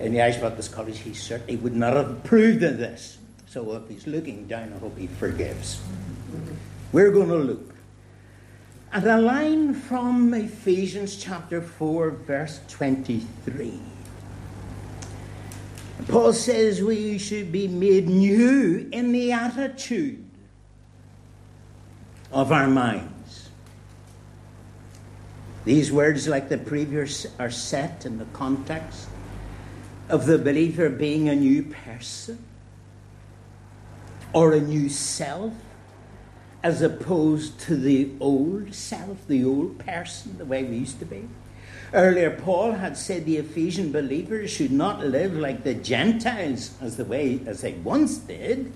in 0.00 0.14
the 0.14 0.20
Irish 0.20 0.38
Baptist 0.38 0.72
College, 0.72 0.98
he 0.98 1.14
certainly 1.14 1.54
would 1.54 1.76
not 1.76 1.94
have 1.94 2.10
approved 2.10 2.64
of 2.64 2.78
this. 2.78 3.18
So 3.46 3.72
if 3.76 3.88
he's 3.88 4.08
looking 4.08 4.48
down, 4.48 4.72
I 4.72 4.78
hope 4.78 4.98
he 4.98 5.06
forgives. 5.06 5.80
We're 6.90 7.12
going 7.12 7.28
to 7.28 7.36
look 7.36 7.71
and 8.92 9.06
a 9.06 9.18
line 9.18 9.72
from 9.72 10.34
Ephesians 10.34 11.16
chapter 11.16 11.62
4, 11.62 12.10
verse 12.10 12.60
23. 12.68 13.80
Paul 16.08 16.32
says 16.34 16.82
we 16.82 17.16
should 17.16 17.50
be 17.50 17.68
made 17.68 18.06
new 18.06 18.88
in 18.92 19.12
the 19.12 19.32
attitude 19.32 20.22
of 22.30 22.52
our 22.52 22.66
minds. 22.66 23.48
These 25.64 25.90
words, 25.90 26.28
like 26.28 26.50
the 26.50 26.58
previous, 26.58 27.26
are 27.38 27.50
set 27.50 28.04
in 28.04 28.18
the 28.18 28.26
context 28.26 29.08
of 30.10 30.26
the 30.26 30.36
believer 30.36 30.90
being 30.90 31.30
a 31.30 31.34
new 31.34 31.62
person 31.62 32.44
or 34.34 34.52
a 34.52 34.60
new 34.60 34.90
self 34.90 35.54
as 36.62 36.80
opposed 36.80 37.58
to 37.60 37.76
the 37.76 38.10
old 38.20 38.74
self, 38.74 39.26
the 39.26 39.44
old 39.44 39.78
person, 39.78 40.38
the 40.38 40.44
way 40.44 40.62
we 40.62 40.76
used 40.76 40.98
to 41.00 41.04
be. 41.04 41.28
Earlier, 41.92 42.30
Paul 42.30 42.72
had 42.72 42.96
said 42.96 43.26
the 43.26 43.36
Ephesian 43.36 43.92
believers 43.92 44.50
should 44.50 44.70
not 44.70 45.04
live 45.04 45.34
like 45.34 45.62
the 45.64 45.74
Gentiles 45.74 46.74
as 46.80 46.96
the 46.96 47.04
way 47.04 47.40
as 47.46 47.60
they 47.60 47.72
once 47.72 48.16
did. 48.16 48.72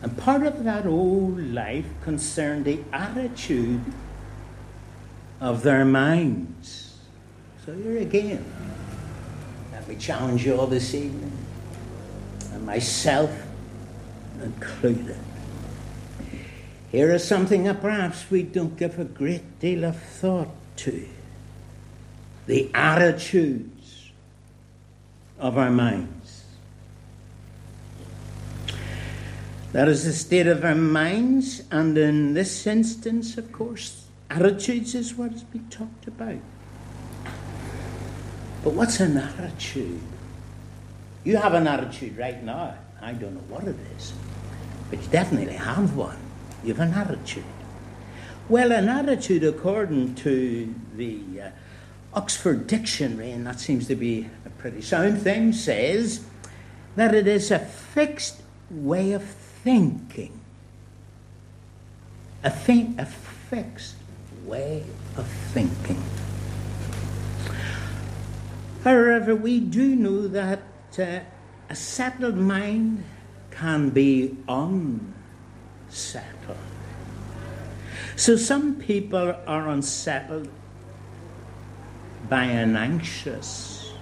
And 0.00 0.16
part 0.16 0.46
of 0.46 0.64
that 0.64 0.86
old 0.86 1.38
life 1.38 1.86
concerned 2.02 2.64
the 2.64 2.80
attitude 2.92 3.82
of 5.40 5.62
their 5.62 5.84
minds. 5.84 6.96
So 7.66 7.74
here 7.74 7.98
again, 7.98 8.44
let 9.72 9.88
me 9.88 9.96
challenge 9.96 10.46
you 10.46 10.58
all 10.58 10.66
this 10.66 10.94
evening, 10.94 11.32
and 12.52 12.64
myself 12.64 13.30
included. 14.42 15.16
Here 16.94 17.10
is 17.10 17.24
something 17.26 17.64
that 17.64 17.80
perhaps 17.80 18.30
we 18.30 18.44
don't 18.44 18.76
give 18.76 19.00
a 19.00 19.04
great 19.04 19.58
deal 19.58 19.84
of 19.84 20.00
thought 20.00 20.50
to 20.76 21.04
the 22.46 22.70
attitudes 22.72 24.12
of 25.40 25.58
our 25.58 25.72
minds. 25.72 26.44
That 29.72 29.88
is 29.88 30.04
the 30.04 30.12
state 30.12 30.46
of 30.46 30.64
our 30.64 30.76
minds, 30.76 31.64
and 31.72 31.98
in 31.98 32.34
this 32.34 32.64
instance, 32.64 33.36
of 33.38 33.50
course, 33.50 34.06
attitudes 34.30 34.94
is 34.94 35.16
what 35.16 35.32
has 35.32 35.42
been 35.42 35.68
talked 35.70 36.06
about. 36.06 36.38
But 38.62 38.74
what's 38.74 39.00
an 39.00 39.16
attitude? 39.16 40.00
You 41.24 41.38
have 41.38 41.54
an 41.54 41.66
attitude 41.66 42.16
right 42.16 42.40
now. 42.40 42.76
I 43.02 43.14
don't 43.14 43.34
know 43.34 43.40
what 43.48 43.64
it 43.64 43.74
is, 43.96 44.12
but 44.90 45.02
you 45.02 45.08
definitely 45.08 45.54
have 45.54 45.96
one. 45.96 46.18
You 46.64 46.72
have 46.72 46.80
an 46.80 46.94
attitude. 46.94 47.44
Well, 48.48 48.72
an 48.72 48.88
attitude, 48.88 49.44
according 49.44 50.14
to 50.16 50.74
the 50.96 51.22
uh, 51.38 51.50
Oxford 52.14 52.66
Dictionary, 52.66 53.32
and 53.32 53.46
that 53.46 53.60
seems 53.60 53.86
to 53.88 53.94
be 53.94 54.30
a 54.46 54.50
pretty 54.50 54.80
sound 54.80 55.20
thing, 55.20 55.52
says 55.52 56.24
that 56.96 57.14
it 57.14 57.26
is 57.26 57.50
a 57.50 57.58
fixed 57.58 58.40
way 58.70 59.12
of 59.12 59.22
thinking. 59.22 60.40
A, 62.42 62.48
a 62.48 63.04
fixed 63.04 63.96
way 64.46 64.84
of 65.18 65.26
thinking. 65.26 66.02
However, 68.84 69.36
we 69.36 69.60
do 69.60 69.94
know 69.94 70.28
that 70.28 70.62
uh, 70.98 71.20
a 71.68 71.76
settled 71.76 72.36
mind 72.36 73.04
can 73.50 73.90
be 73.90 74.38
unsettled 74.48 75.13
settled. 75.94 76.56
So 78.16 78.36
some 78.36 78.76
people 78.76 79.36
are 79.46 79.68
unsettled 79.68 80.48
by 82.28 82.44
an 82.44 82.76
anxious 82.76 83.92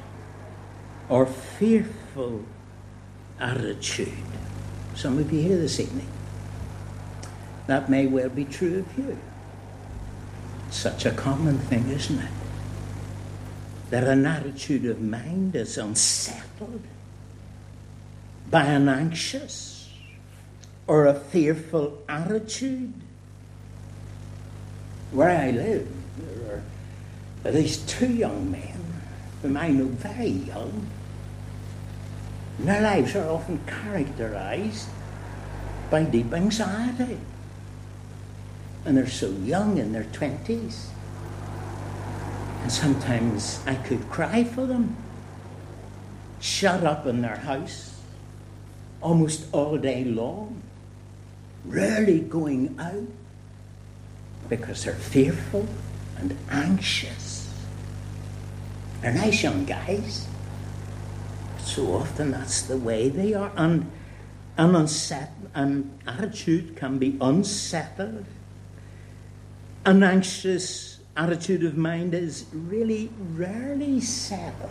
or 1.09 1.27
fearful 1.27 2.45
attitude. 3.39 4.13
Some 4.95 5.19
of 5.19 5.33
you 5.33 5.43
here 5.43 5.57
this 5.57 5.81
evening. 5.81 6.09
That 7.67 7.89
may 7.89 8.07
well 8.07 8.29
be 8.29 8.45
true 8.45 8.81
of 8.81 8.99
you. 8.99 9.19
Such 10.71 11.07
a 11.07 11.11
common 11.11 11.59
thing, 11.59 11.89
isn't 11.91 12.19
it? 12.19 12.31
That 13.91 14.05
an 14.05 14.27
attitude 14.27 14.87
of 14.87 15.01
mind 15.01 15.55
is 15.55 15.77
unsettled 15.77 16.83
by 18.51 18.65
an 18.65 18.89
anxious 18.89 19.82
or 20.87 21.07
a 21.07 21.15
fearful 21.15 22.03
attitude. 22.09 22.93
Where 25.11 25.31
I 25.31 25.51
live, 25.51 25.89
there 26.19 26.55
are 26.55 26.63
at 27.45 27.55
least 27.55 27.89
two 27.89 28.13
young 28.13 28.51
men 28.51 29.01
whom 29.43 29.57
I 29.57 29.69
know 29.69 29.87
very 29.87 30.29
young. 30.29 30.87
And 32.59 32.69
their 32.69 32.83
lives 32.83 33.15
are 33.17 33.29
often 33.29 33.61
characterized 33.67 34.89
by 35.91 36.05
deep 36.05 36.33
anxiety. 36.33 37.19
And 38.85 38.97
they're 38.97 39.09
so 39.09 39.31
young 39.31 39.79
in 39.79 39.93
their 39.93 40.05
20s. 40.05 40.87
And 42.63 42.73
sometimes 42.73 43.61
I 43.67 43.75
could 43.75 44.09
cry 44.09 44.45
for 44.45 44.67
them, 44.67 44.97
shut 46.41 46.85
up 46.85 47.07
in 47.07 47.23
their 47.23 47.37
house 47.37 48.01
almost 49.01 49.47
all 49.53 49.77
day 49.77 50.05
long 50.05 50.63
rarely 51.65 52.21
going 52.21 52.77
out 52.79 53.09
because 54.49 54.85
they're 54.85 54.95
fearful 54.95 55.67
and 56.19 56.37
anxious. 56.51 57.53
They're 59.01 59.13
nice 59.13 59.43
young 59.43 59.65
guys. 59.65 60.27
So 61.59 61.95
often 61.95 62.31
that's 62.31 62.63
the 62.63 62.77
way 62.77 63.09
they 63.09 63.35
are. 63.35 63.53
And 63.57 63.91
an, 64.59 64.75
unset, 64.75 65.33
an 65.55 65.99
attitude 66.07 66.77
can 66.77 66.99
be 66.99 67.17
unsettled. 67.21 68.25
An 69.85 70.03
anxious 70.03 71.01
attitude 71.17 71.65
of 71.65 71.77
mind 71.77 72.15
is 72.15 72.47
really 72.53 73.11
rarely 73.35 74.01
settled. 74.01 74.71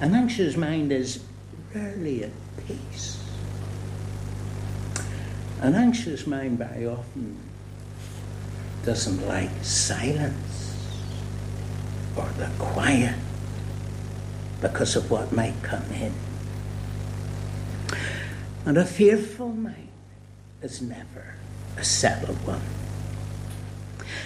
An 0.00 0.14
anxious 0.14 0.56
mind 0.56 0.92
is 0.92 1.22
rarely 1.74 2.24
at 2.24 2.30
peace. 2.66 3.25
An 5.60 5.74
anxious 5.74 6.26
mind 6.26 6.58
very 6.58 6.86
often 6.86 7.38
doesn't 8.84 9.26
like 9.26 9.50
silence 9.62 10.76
or 12.16 12.28
the 12.38 12.48
quiet 12.58 13.14
because 14.60 14.96
of 14.96 15.10
what 15.10 15.32
might 15.32 15.60
come 15.62 15.90
in. 15.92 16.12
And 18.64 18.76
a 18.76 18.84
fearful 18.84 19.48
mind 19.48 19.88
is 20.62 20.82
never 20.82 21.34
a 21.76 21.84
settled 21.84 22.44
one. 22.46 22.62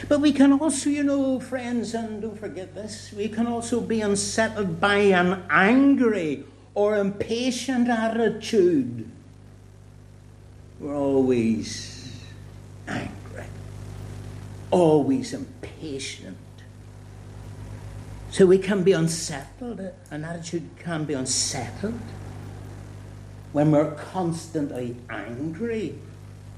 But 0.08 0.20
we 0.20 0.32
can 0.32 0.52
also, 0.54 0.90
you 0.90 1.04
know, 1.04 1.38
friends, 1.40 1.94
and 1.94 2.22
don't 2.22 2.38
forget 2.38 2.74
this, 2.74 3.12
we 3.16 3.28
can 3.28 3.46
also 3.46 3.80
be 3.80 4.00
unsettled 4.00 4.80
by 4.80 4.96
an 4.96 5.42
angry 5.50 6.44
or 6.74 6.96
impatient 6.96 7.88
attitude. 7.88 9.10
We're 10.80 10.96
always 10.96 12.10
angry, 12.88 13.44
always 14.70 15.34
impatient. 15.34 16.38
So 18.30 18.46
we 18.46 18.56
can 18.56 18.82
be 18.82 18.92
unsettled, 18.92 19.80
an 20.10 20.24
attitude 20.24 20.70
can 20.78 21.04
be 21.04 21.12
unsettled 21.12 22.00
when 23.52 23.72
we're 23.72 23.92
constantly 23.94 24.96
angry 25.10 25.98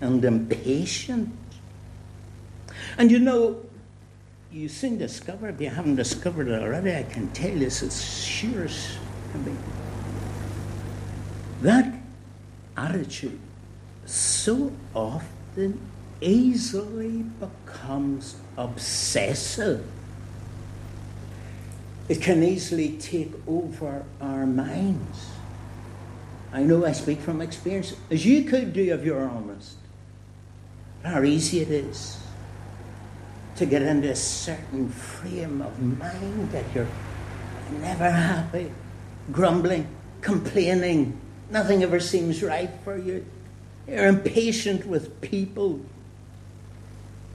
and 0.01 0.25
impatient. 0.25 1.37
And 2.99 3.11
you 3.11 3.19
know, 3.19 3.65
you 4.53 4.69
soon 4.69 4.99
discover, 4.99 5.49
if 5.49 5.61
you 5.61 5.71
haven't 5.71 5.97
discovered 5.97 6.47
it 6.47 6.63
already, 6.63 6.95
I 6.95 7.03
can 7.03 7.29
tell 7.33 7.51
you 7.51 7.67
it's 7.67 7.83
as 7.83 8.05
sure 8.05 8.65
as 8.65 8.99
can 9.33 9.43
be. 9.43 9.53
That 11.63 11.93
attitude 12.77 13.41
so 14.07 14.73
often 14.95 15.81
easily 16.21 17.25
becomes 17.41 18.37
obsessive. 18.57 19.87
It 22.09 22.21
can 22.21 22.43
easily 22.43 22.97
take 22.99 23.33
over 23.47 24.05
our 24.21 24.47
minds. 24.47 25.31
I 26.53 26.63
know 26.63 26.85
I 26.85 26.93
speak 26.93 27.21
from 27.21 27.41
experience, 27.41 27.95
as 28.11 28.27
you 28.27 28.45
could 28.45 28.73
do 28.73 28.93
if 28.93 29.05
you're 29.05 29.29
honest. 29.29 29.77
How 31.03 31.23
easy 31.23 31.61
it 31.61 31.71
is 31.71 32.19
to 33.57 33.67
get 33.67 33.83
into 33.83 34.11
a 34.11 34.17
certain 34.17 34.89
frame 34.89 35.63
of 35.63 35.81
mind 35.81 36.51
that 36.53 36.65
you're 36.75 36.87
never 37.81 38.11
happy, 38.11 38.71
grumbling, 39.31 39.89
complaining, 40.21 41.19
nothing 41.51 41.83
ever 41.83 42.01
seems 42.01 42.43
right 42.43 42.71
for 42.85 42.99
you. 42.99 43.25
You're 43.87 44.07
impatient 44.07 44.87
with 44.87 45.21
people. 45.21 45.81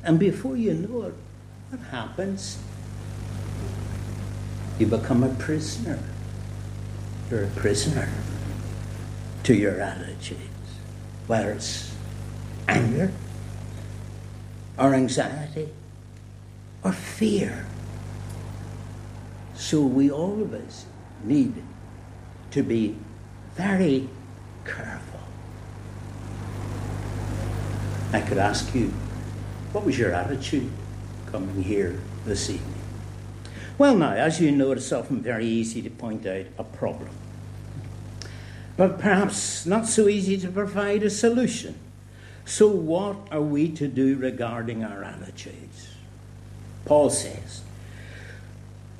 And 0.03 0.19
before 0.19 0.55
you 0.55 0.73
know 0.73 1.03
it, 1.03 1.13
what 1.69 1.81
happens? 1.89 2.57
You 4.79 4.87
become 4.87 5.23
a 5.23 5.29
prisoner. 5.29 5.99
You're 7.29 7.43
a 7.43 7.47
prisoner 7.47 8.09
to 9.43 9.53
your 9.53 9.81
attitudes, 9.81 10.41
whether 11.25 11.51
it's 11.51 11.93
anger 12.67 13.11
or 14.77 14.93
anxiety 14.93 15.69
or 16.83 16.91
fear. 16.91 17.65
So 19.55 19.81
we 19.81 20.11
all 20.11 20.41
of 20.41 20.53
us 20.53 20.85
need 21.23 21.63
to 22.51 22.63
be 22.63 22.95
very 23.55 24.07
careful. 24.63 25.16
I 28.13 28.21
could 28.21 28.37
ask 28.37 28.73
you, 28.73 28.87
what 29.73 29.83
was 29.83 29.99
your 29.99 30.13
attitude 30.13 30.71
coming 31.25 31.61
here 31.61 31.99
this 32.25 32.49
evening? 32.49 32.73
Well, 33.77 33.97
now, 33.97 34.13
as 34.13 34.39
you 34.39 34.51
know, 34.51 34.71
it's 34.71 34.91
often 34.91 35.21
very 35.21 35.45
easy 35.45 35.81
to 35.81 35.89
point 35.89 36.25
out 36.25 36.45
a 36.57 36.63
problem, 36.63 37.09
but 38.77 38.97
perhaps 38.97 39.65
not 39.65 39.87
so 39.87 40.07
easy 40.07 40.37
to 40.37 40.47
provide 40.47 41.03
a 41.03 41.09
solution. 41.09 41.77
So, 42.45 42.67
what 42.67 43.17
are 43.29 43.41
we 43.41 43.69
to 43.73 43.89
do 43.89 44.15
regarding 44.15 44.85
our 44.85 45.03
attitudes? 45.03 45.89
Paul 46.85 47.09
says, 47.09 47.61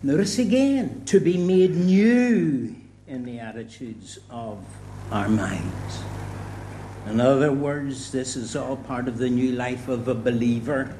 notice 0.03 0.37
again, 0.37 1.03
to 1.05 1.21
be 1.21 1.37
made 1.37 1.71
new 1.71 2.75
in 3.07 3.23
the 3.23 3.39
attitudes 3.39 4.19
of 4.29 4.59
our 5.11 5.29
minds. 5.29 6.01
In 7.09 7.21
other 7.21 7.53
words, 7.53 8.11
this 8.11 8.35
is 8.35 8.55
all 8.55 8.75
part 8.75 9.07
of 9.07 9.17
the 9.17 9.29
new 9.29 9.53
life 9.53 9.87
of 9.87 10.07
a 10.07 10.13
believer. 10.13 10.93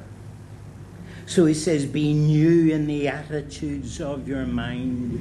So 1.26 1.44
he 1.44 1.52
says, 1.52 1.84
Be 1.84 2.14
new 2.14 2.72
in 2.72 2.86
the 2.86 3.08
attitudes 3.08 4.00
of 4.00 4.26
your 4.26 4.46
mind. 4.46 5.20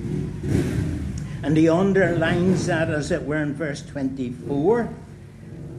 And 1.43 1.57
he 1.57 1.67
underlines 1.67 2.67
that, 2.67 2.89
as 2.89 3.11
it 3.11 3.23
were, 3.23 3.41
in 3.43 3.53
verse 3.53 3.81
24. 3.85 4.93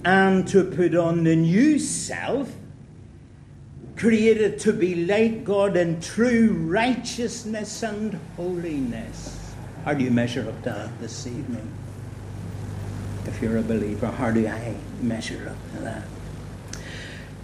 And 0.04 0.46
to 0.48 0.64
put 0.64 0.94
on 0.94 1.24
the 1.24 1.34
new 1.34 1.78
self, 1.78 2.52
created 3.96 4.60
to 4.60 4.72
be 4.72 5.06
like 5.06 5.44
God 5.44 5.76
in 5.76 6.00
true 6.00 6.52
righteousness 6.52 7.82
and 7.82 8.20
holiness. 8.36 9.54
How 9.84 9.94
do 9.94 10.04
you 10.04 10.10
measure 10.10 10.46
up 10.46 10.62
to 10.64 10.70
that 10.70 11.00
this 11.00 11.26
evening? 11.26 11.68
If 13.28 13.42
you're 13.42 13.58
a 13.58 13.62
believer, 13.62 14.06
how 14.06 14.30
do 14.30 14.46
I 14.46 14.74
measure 15.02 15.50
up 15.50 15.76
to 15.76 15.82
that? 15.82 16.02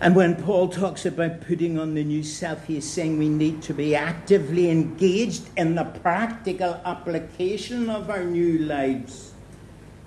And 0.01 0.17
when 0.17 0.35
Paul 0.35 0.69
talks 0.69 1.05
about 1.05 1.43
putting 1.43 1.79
on 1.79 1.95
the 1.95 2.03
new 2.03 2.23
self, 2.23 2.67
he's 2.67 2.91
saying 2.91 3.19
we 3.19 3.29
need 3.29 3.63
to 3.65 3.75
be 3.75 3.95
actively 3.95 4.71
engaged 4.71 5.49
in 5.59 5.75
the 5.75 5.85
practical 5.85 6.81
application 6.87 7.91
of 7.91 8.09
our 8.09 8.25
new 8.25 8.61
lives. 8.61 9.35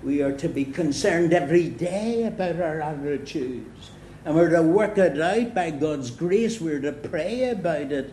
We 0.02 0.20
are 0.20 0.36
to 0.38 0.48
be 0.48 0.64
concerned 0.64 1.32
every 1.32 1.68
day 1.68 2.24
about 2.24 2.60
our 2.60 2.80
attitudes. 2.80 3.90
And 4.24 4.34
we're 4.34 4.50
to 4.50 4.62
work 4.62 4.98
it 4.98 5.20
out 5.20 5.54
by 5.54 5.70
God's 5.70 6.10
grace. 6.10 6.60
We're 6.60 6.80
to 6.80 6.92
pray 6.92 7.50
about 7.50 7.92
it 7.92 8.12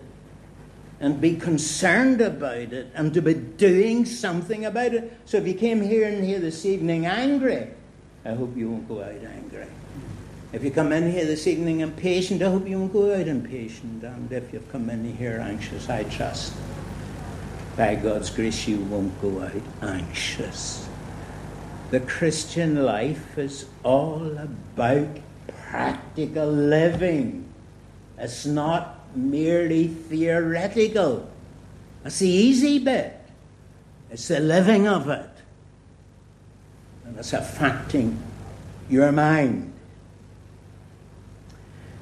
and 1.00 1.20
be 1.20 1.36
concerned 1.36 2.22
about 2.22 2.72
it 2.74 2.92
and 2.96 3.14
to 3.14 3.22
be 3.22 3.34
doing 3.34 4.06
something 4.06 4.66
about 4.66 4.94
it. 4.94 5.18
So 5.26 5.38
if 5.38 5.48
you 5.48 5.54
came 5.54 5.82
here 5.82 6.08
and 6.08 6.24
here 6.24 6.40
this 6.40 6.66
evening 6.66 7.06
angry, 7.06 7.68
I 8.24 8.34
hope 8.34 8.56
you 8.56 8.70
won't 8.70 8.88
go 8.88 9.02
out 9.04 9.10
angry. 9.10 9.68
If 10.54 10.64
you 10.64 10.72
come 10.72 10.94
in 10.94 11.12
here 11.12 11.26
this 11.26 11.48
evening 11.48 11.82
impatient, 11.82 12.42
I 12.42 12.50
hope 12.50 12.68
you 12.68 12.80
won't 12.80 12.94
go 12.94 13.14
out 13.14 13.28
impatient. 13.28 14.04
And 14.04 14.32
if 14.32 14.54
you've 14.54 14.72
come 14.72 14.90
in 14.90 15.16
here 15.18 15.40
anxious, 15.44 15.90
I 15.90 16.04
trust 16.04 16.54
by 17.76 17.96
God's 17.96 18.30
grace 18.30 18.66
you 18.68 18.80
won't 18.80 19.22
go 19.22 19.42
out 19.42 19.52
anxious. 19.82 20.88
The 21.92 22.00
Christian 22.00 22.84
life 22.84 23.38
is 23.38 23.66
all 23.84 24.38
about 24.38 25.08
practical 25.70 26.48
living. 26.48 27.48
It's 28.18 28.46
not 28.46 28.95
merely 29.16 29.88
theoretical. 29.88 31.30
That's 32.04 32.20
the 32.20 32.30
easy 32.30 32.80
bit. 32.80 33.20
It's 34.12 34.28
the 34.28 34.40
living 34.40 34.88
of 34.88 35.10
it. 35.10 35.30
And 37.06 37.18
it's 37.18 37.34
affecting 37.34 38.22
your 38.90 39.12
mind. 39.12 39.74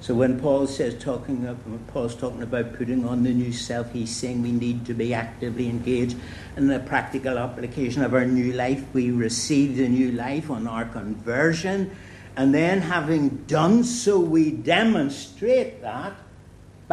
So 0.04 0.14
when 0.14 0.38
Paul 0.38 0.68
says 0.68 1.02
talking 1.02 1.46
when 1.46 1.80
Paul's 1.88 2.14
talking 2.14 2.44
about 2.44 2.74
putting 2.74 3.08
on 3.08 3.24
the 3.24 3.34
new 3.34 3.54
self, 3.54 3.94
he's 3.94 4.14
saying 4.14 4.42
we 4.42 4.52
need 4.52 4.86
to 4.88 4.94
be 4.94 5.14
actively 5.14 5.70
engaged 5.70 6.18
in 6.58 6.68
the 6.68 6.80
practical 6.80 7.38
application 7.38 8.04
of 8.04 8.14
our 8.14 8.26
new 8.26 8.52
life. 8.52 8.84
We 8.92 9.12
receive 9.12 9.78
the 9.78 9.88
new 9.88 10.12
life 10.12 10.52
on 10.52 10.68
our 10.68 10.84
conversion, 10.84 11.96
and 12.36 12.54
then 12.54 12.82
having 12.82 13.30
done 13.48 13.86
so, 13.86 14.20
we 14.20 14.52
demonstrate 14.52 15.82
that 15.84 16.14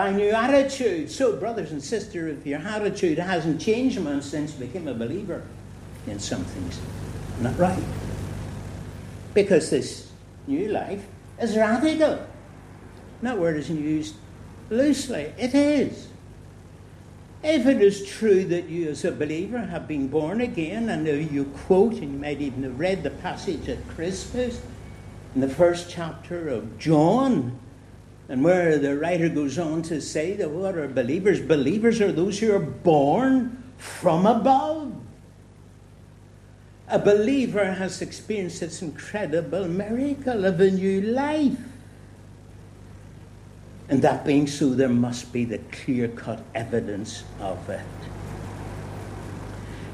by 0.00 0.10
new 0.10 0.30
attitude. 0.30 1.10
So, 1.10 1.36
brothers 1.36 1.72
and 1.72 1.82
sisters, 1.82 2.38
if 2.38 2.46
your 2.46 2.60
attitude 2.60 3.18
hasn't 3.18 3.60
changed 3.60 4.00
since 4.24 4.54
you 4.54 4.66
became 4.66 4.88
a 4.88 4.94
believer, 4.94 5.42
then 6.06 6.18
something's 6.18 6.80
not 7.38 7.58
right. 7.58 7.82
Because 9.34 9.68
this 9.68 10.10
new 10.46 10.68
life 10.68 11.04
is 11.38 11.54
radical. 11.54 12.26
That 13.20 13.38
word 13.38 13.58
isn't 13.58 13.78
used 13.78 14.14
loosely. 14.70 15.34
It 15.36 15.54
is. 15.54 16.08
If 17.42 17.66
it 17.66 17.82
is 17.82 18.06
true 18.06 18.44
that 18.46 18.70
you, 18.70 18.88
as 18.88 19.04
a 19.04 19.12
believer, 19.12 19.58
have 19.58 19.86
been 19.86 20.08
born 20.08 20.40
again, 20.40 20.88
and 20.88 21.06
you 21.06 21.44
quote, 21.44 21.92
and 21.96 22.14
you 22.14 22.18
might 22.18 22.40
even 22.40 22.62
have 22.62 22.80
read 22.80 23.02
the 23.02 23.10
passage 23.10 23.68
at 23.68 23.86
Christmas 23.88 24.62
in 25.34 25.42
the 25.42 25.48
first 25.48 25.90
chapter 25.90 26.48
of 26.48 26.78
John, 26.78 27.58
and 28.30 28.44
where 28.44 28.78
the 28.78 28.96
writer 28.96 29.28
goes 29.28 29.58
on 29.58 29.82
to 29.82 30.00
say 30.00 30.34
that 30.34 30.48
what 30.48 30.76
are 30.76 30.86
believers? 30.86 31.40
Believers 31.40 32.00
are 32.00 32.12
those 32.12 32.38
who 32.38 32.54
are 32.54 32.60
born 32.60 33.60
from 33.76 34.24
above. 34.24 34.94
A 36.86 37.00
believer 37.00 37.72
has 37.72 38.00
experienced 38.00 38.60
this 38.60 38.82
incredible 38.82 39.66
miracle 39.66 40.44
of 40.44 40.60
a 40.60 40.70
new 40.70 41.00
life. 41.00 41.58
And 43.88 44.00
that 44.02 44.24
being 44.24 44.46
so, 44.46 44.74
there 44.74 44.88
must 44.88 45.32
be 45.32 45.44
the 45.44 45.58
clear 45.72 46.06
cut 46.06 46.40
evidence 46.54 47.24
of 47.40 47.68
it. 47.68 47.80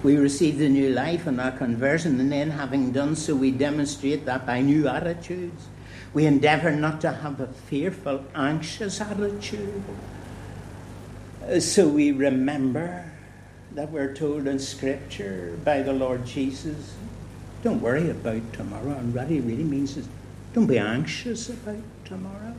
We 0.02 0.18
receive 0.18 0.58
the 0.58 0.68
new 0.68 0.90
life 0.90 1.26
in 1.26 1.40
our 1.40 1.52
conversion, 1.52 2.20
and 2.20 2.30
then, 2.30 2.50
having 2.50 2.92
done 2.92 3.16
so, 3.16 3.34
we 3.34 3.50
demonstrate 3.50 4.26
that 4.26 4.44
by 4.44 4.60
new 4.60 4.86
attitudes. 4.88 5.68
We 6.14 6.26
endeavour 6.26 6.70
not 6.72 7.00
to 7.02 7.12
have 7.12 7.40
a 7.40 7.46
fearful, 7.46 8.24
anxious 8.34 9.00
attitude. 9.00 9.82
Uh, 11.46 11.60
so 11.60 11.88
we 11.88 12.12
remember 12.12 13.12
that 13.72 13.90
we're 13.90 14.14
told 14.14 14.46
in 14.46 14.58
Scripture 14.58 15.58
by 15.64 15.82
the 15.82 15.92
Lord 15.92 16.24
Jesus 16.24 16.94
don't 17.62 17.80
worry 17.80 18.10
about 18.10 18.52
tomorrow. 18.52 18.92
And 18.92 19.28
he 19.28 19.40
really 19.40 19.64
means 19.64 19.96
is 19.96 20.08
don't 20.54 20.66
be 20.66 20.78
anxious 20.78 21.48
about 21.48 21.82
tomorrow. 22.04 22.54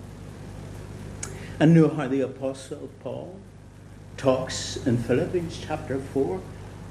And 1.60 1.74
know 1.74 1.88
how 1.88 2.08
the 2.08 2.22
Apostle 2.22 2.90
Paul 3.02 3.40
talks 4.18 4.76
in 4.86 4.98
Philippians 4.98 5.60
chapter 5.66 5.98
4. 5.98 6.42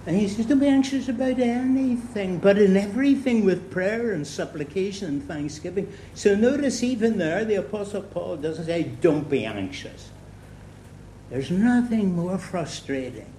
And 0.07 0.17
he 0.17 0.29
says, 0.29 0.47
Don't 0.47 0.61
be 0.61 0.69
anxious 0.69 1.09
about 1.09 1.41
anything, 1.41 2.39
but 2.39 2.59
in 2.59 2.77
everything 2.77 3.45
with 3.45 3.71
prayer 3.71 4.13
and 4.13 4.25
supplication 4.25 5.09
and 5.09 5.25
thanksgiving. 5.25 5.93
So 6.15 6.37
notice 6.37 6.83
even 6.85 7.19
there, 7.19 7.45
the 7.45 7.57
Apostle 7.57 8.03
Paul 8.03 8.37
doesn't 8.37 8.67
say, 8.67 8.85
Don't 8.85 9.29
be 9.29 9.45
anxious. 9.45 10.11
There's 11.29 11.51
nothing 11.51 12.15
more 12.15 12.39
frustrating 12.39 13.33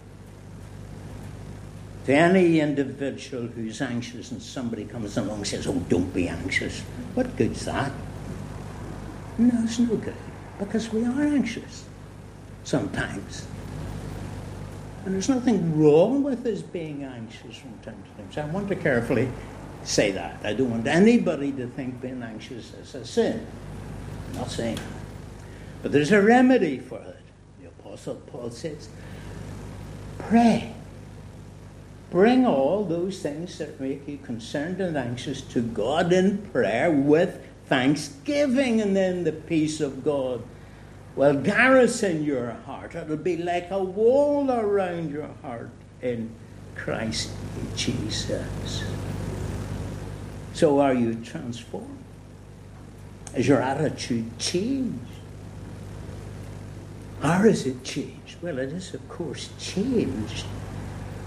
to 2.06 2.14
any 2.14 2.60
individual 2.60 3.48
who's 3.48 3.82
anxious 3.82 4.32
and 4.32 4.42
somebody 4.42 4.84
comes 4.84 5.18
along 5.18 5.38
and 5.38 5.48
says, 5.48 5.68
Oh, 5.68 5.82
don't 5.88 6.14
be 6.14 6.28
anxious. 6.28 6.82
What 7.14 7.38
good's 7.38 7.64
that? 7.64 7.94
No, 9.38 9.52
it's 9.64 9.80
no 9.80 9.96
good 9.96 10.16
because 10.60 10.92
we 10.92 11.06
are 11.06 11.22
anxious 11.22 11.86
sometimes. 12.66 13.48
And 15.08 15.16
there's 15.16 15.30
nothing 15.30 15.82
wrong 15.82 16.22
with 16.22 16.46
us 16.46 16.62
being 16.62 17.06
anxious 17.06 17.56
from 17.56 17.72
time 17.80 18.04
to 18.04 18.22
time. 18.22 18.30
So 18.30 18.42
I 18.42 18.46
want 18.48 18.68
to 18.68 18.76
carefully 18.76 19.30
say 19.86 20.12
that. 20.12 20.42
I 20.44 20.52
don't 20.52 20.70
want 20.70 20.86
anybody 20.86 21.54
to 21.54 21.68
think 21.68 22.02
being 22.02 22.22
anxious 22.22 22.74
is 22.74 22.94
a 22.94 23.06
sin. 23.06 23.48
I'm 24.28 24.36
not 24.36 24.52
saying 24.52 24.76
that. 24.76 24.84
But 25.82 25.94
there's 25.94 26.12
a 26.12 26.22
remedy 26.22 26.78
for 26.80 27.00
it. 27.00 27.22
The 27.62 27.70
Apostle 27.70 28.16
Paul 28.16 28.52
says, 28.52 28.90
pray. 30.18 30.76
Bring 32.12 32.46
all 32.46 32.84
those 32.84 33.22
things 33.22 33.58
that 33.60 33.80
make 33.80 34.06
you 34.10 34.18
concerned 34.18 34.82
and 34.82 34.98
anxious 34.98 35.40
to 35.40 35.62
God 35.62 36.12
in 36.12 36.40
prayer 36.50 36.92
with 36.92 37.42
thanksgiving, 37.68 38.82
and 38.82 38.94
then 38.94 39.24
the 39.24 39.32
peace 39.32 39.80
of 39.80 40.04
God 40.04 40.44
will 41.18 41.34
garrison 41.34 42.24
your 42.24 42.52
heart. 42.66 42.94
It'll 42.96 43.18
be 43.18 43.38
like 43.38 43.72
a 43.72 43.84
wall 43.84 44.52
around 44.52 45.12
your 45.12 45.30
heart 45.42 45.72
in 46.02 46.30
Christ 46.76 47.32
Jesus. 47.76 48.84
So, 50.54 50.80
are 50.80 50.94
you 50.94 51.16
transformed? 51.16 51.98
Is 53.36 53.48
your 53.48 53.62
attitude 53.62 54.38
changed? 54.38 55.00
Or 57.24 57.48
is 57.48 57.66
it 57.66 57.84
changed? 57.84 58.38
Well, 58.42 58.60
it 58.60 58.70
is, 58.70 58.94
of 58.94 59.08
course, 59.10 59.50
changed 59.60 60.46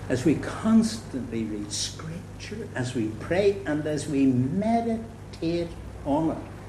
as 0.09 0.25
we 0.25 0.37
constantly 0.37 1.45
read 1.45 1.71
Scripture, 1.73 2.69
as 2.77 2.95
we 2.95 3.09
pray, 3.21 3.61
and 3.67 3.85
as 3.87 4.09
we 4.09 4.27
meditate 4.27 5.69
on 6.05 6.31
it. 6.31 6.60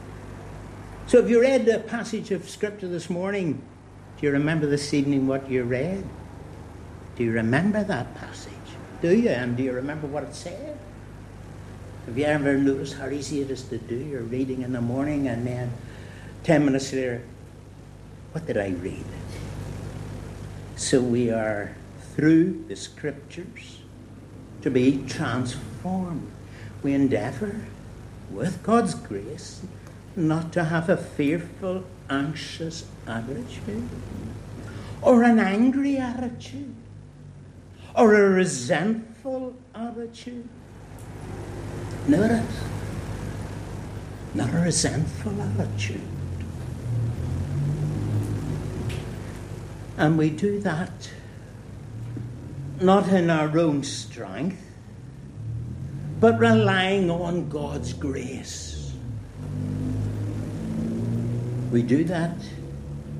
So, 1.07 1.17
if 1.17 1.29
you 1.29 1.41
read 1.41 1.65
the 1.65 1.79
passage 1.79 2.31
of 2.31 2.49
Scripture 2.49 2.87
this 2.87 3.09
morning, 3.09 3.61
do 4.17 4.25
you 4.25 4.31
remember 4.31 4.65
this 4.67 4.93
evening 4.93 5.27
what 5.27 5.49
you 5.49 5.63
read? 5.63 6.07
Do 7.17 7.23
you 7.23 7.33
remember 7.33 7.83
that 7.83 8.15
passage? 8.15 8.53
Do 9.01 9.13
you? 9.13 9.29
And 9.29 9.57
do 9.57 9.63
you 9.63 9.73
remember 9.73 10.07
what 10.07 10.23
it 10.23 10.33
said? 10.33 10.79
Have 12.05 12.17
you 12.17 12.25
ever 12.25 12.57
noticed 12.57 12.93
how 12.93 13.09
easy 13.09 13.41
it 13.41 13.51
is 13.51 13.63
to 13.63 13.77
do? 13.77 13.95
You're 13.95 14.21
reading 14.21 14.61
in 14.61 14.71
the 14.71 14.81
morning, 14.81 15.27
and 15.27 15.45
then 15.45 15.73
10 16.43 16.65
minutes 16.65 16.93
later, 16.93 17.23
what 18.31 18.45
did 18.47 18.57
I 18.57 18.69
read? 18.69 19.05
So, 20.77 21.01
we 21.01 21.29
are 21.29 21.75
through 22.15 22.65
the 22.69 22.75
Scriptures 22.75 23.79
to 24.61 24.71
be 24.71 25.03
transformed. 25.07 26.31
We 26.83 26.93
endeavour, 26.93 27.61
with 28.29 28.63
God's 28.63 28.95
grace, 28.95 29.61
not 30.15 30.51
to 30.53 30.65
have 30.65 30.89
a 30.89 30.97
fearful, 30.97 31.83
anxious 32.09 32.85
attitude, 33.07 33.89
or 35.01 35.23
an 35.23 35.39
angry 35.39 35.97
attitude, 35.97 36.75
or 37.95 38.15
a 38.15 38.29
resentful 38.29 39.55
attitude. 39.73 40.47
Notice, 42.07 42.63
not 44.33 44.53
a 44.53 44.57
resentful 44.57 45.41
attitude. 45.41 46.01
And 49.97 50.17
we 50.17 50.29
do 50.29 50.59
that 50.61 51.11
not 52.81 53.07
in 53.09 53.29
our 53.29 53.57
own 53.59 53.83
strength, 53.83 54.61
but 56.19 56.39
relying 56.39 57.11
on 57.11 57.49
God's 57.49 57.93
grace. 57.93 58.70
We 61.71 61.83
do 61.83 62.03
that 62.03 62.35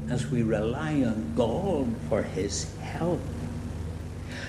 as 0.10 0.28
we 0.28 0.44
rely 0.44 1.04
on 1.04 1.34
God 1.38 1.96
for 2.10 2.22
His 2.22 2.78
help. 2.80 3.22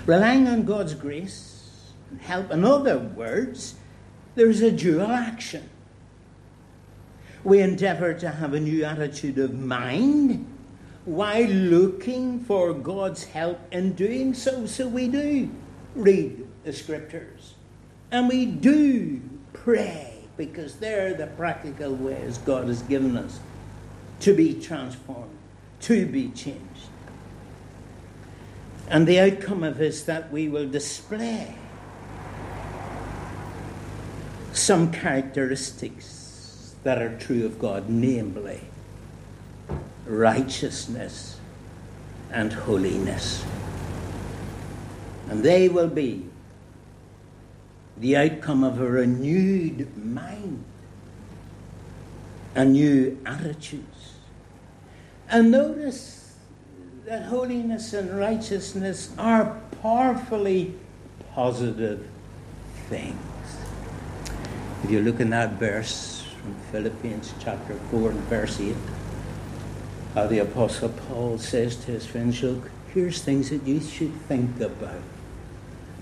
Relying 0.07 0.49
on 0.49 0.65
God's 0.65 0.95
grace 0.95 1.93
and 2.11 2.21
help, 2.21 2.51
in 2.51 2.65
other 2.65 2.99
words, 2.99 3.77
there's 4.35 4.61
a 4.61 4.73
dual 4.73 5.07
action. 5.07 5.71
We 7.45 7.61
endeavour 7.61 8.13
to 8.15 8.31
have 8.31 8.55
a 8.55 8.61
new 8.61 8.85
attitude 8.85 9.39
of 9.39 9.55
mind 9.55 10.47
while 11.05 11.47
looking 11.47 12.41
for 12.41 12.73
God's 12.75 13.25
help 13.25 13.61
in 13.73 13.93
doing 13.93 14.35
so. 14.35 14.67
So 14.67 14.89
we 14.89 15.07
do 15.07 15.49
read 15.95 16.45
the 16.65 16.73
scriptures 16.73 17.55
and 18.11 18.29
we 18.29 18.47
do 18.47 19.21
pray 19.53 20.25
because 20.37 20.77
they're 20.77 21.15
the 21.15 21.29
practical 21.29 21.95
ways 21.95 22.39
God 22.39 22.67
has 22.67 22.83
given 22.83 23.17
us 23.17 23.39
to 24.23 24.33
be 24.33 24.55
transformed, 24.55 25.37
to 25.81 26.07
be 26.07 26.29
changed. 26.29 26.63
And 28.89 29.07
the 29.07 29.19
outcome 29.19 29.65
of 29.65 29.79
this 29.79 30.03
that 30.05 30.31
we 30.31 30.49
will 30.49 30.69
display 30.69 31.57
some 34.53 34.93
characteristics 34.93 36.77
that 36.85 37.03
are 37.03 37.19
true 37.19 37.45
of 37.45 37.59
God, 37.59 37.89
namely 37.89 38.61
righteousness 40.07 41.41
and 42.31 42.53
holiness. 42.53 43.45
And 45.29 45.43
they 45.43 45.69
will 45.69 45.89
be 45.89 46.27
the 47.97 48.17
outcome 48.17 48.63
of 48.63 48.81
a 48.81 48.87
renewed 48.87 49.97
mind, 49.97 50.65
a 52.55 52.65
new 52.65 53.19
attitude 53.27 53.85
and 55.33 55.51
notice 55.51 56.35
that 57.07 57.25
holiness 57.25 57.95
and 57.95 58.17
righteousness 58.17 59.11
are 59.17 59.59
powerfully 59.81 60.75
positive 61.35 62.07
things. 62.91 63.17
If 64.85 64.91
you 64.91 65.01
look 65.01 65.21
in 65.21 65.31
that 65.31 65.53
verse 65.53 66.23
from 66.39 66.55
Philippians 66.71 67.33
chapter 67.41 67.75
4 67.91 68.11
and 68.11 68.21
verse 68.25 68.61
8, 68.61 68.77
how 70.15 70.27
the 70.27 70.41
Apostle 70.41 70.91
Paul 70.91 71.39
says 71.39 71.77
to 71.77 71.93
his 71.93 72.05
friends, 72.05 72.43
Look, 72.43 72.71
here's 72.93 73.23
things 73.23 73.49
that 73.49 73.67
you 73.67 73.81
should 73.81 74.13
think 74.29 74.61
about. 74.61 75.01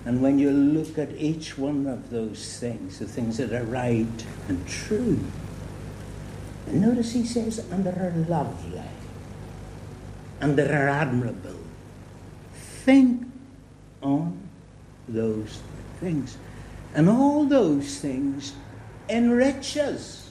And 0.05 0.21
when 0.21 0.41
you 0.41 0.51
look 0.51 0.99
at 0.99 1.13
each 1.13 1.57
one 1.57 1.87
of 1.87 2.11
those 2.11 2.59
things, 2.59 2.99
the 2.99 3.07
things 3.07 3.37
that 3.37 3.53
are 3.53 3.65
right 3.65 4.27
and 4.49 4.67
true, 4.67 5.21
and 6.67 6.81
notice 6.81 7.13
he 7.13 7.25
says, 7.25 7.59
and 7.71 7.85
that 7.85 7.97
are 7.99 8.13
lovely 8.29 8.83
and 10.41 10.57
there 10.57 10.87
are 10.87 10.89
admirable 10.89 11.61
think 12.85 13.23
on 14.03 14.49
those 15.09 15.61
things. 16.01 16.37
And 16.95 17.09
all 17.09 17.45
those 17.45 17.99
things 17.99 18.55
enrich 19.09 19.77
us. 19.77 20.31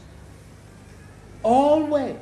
Always. 1.44 2.18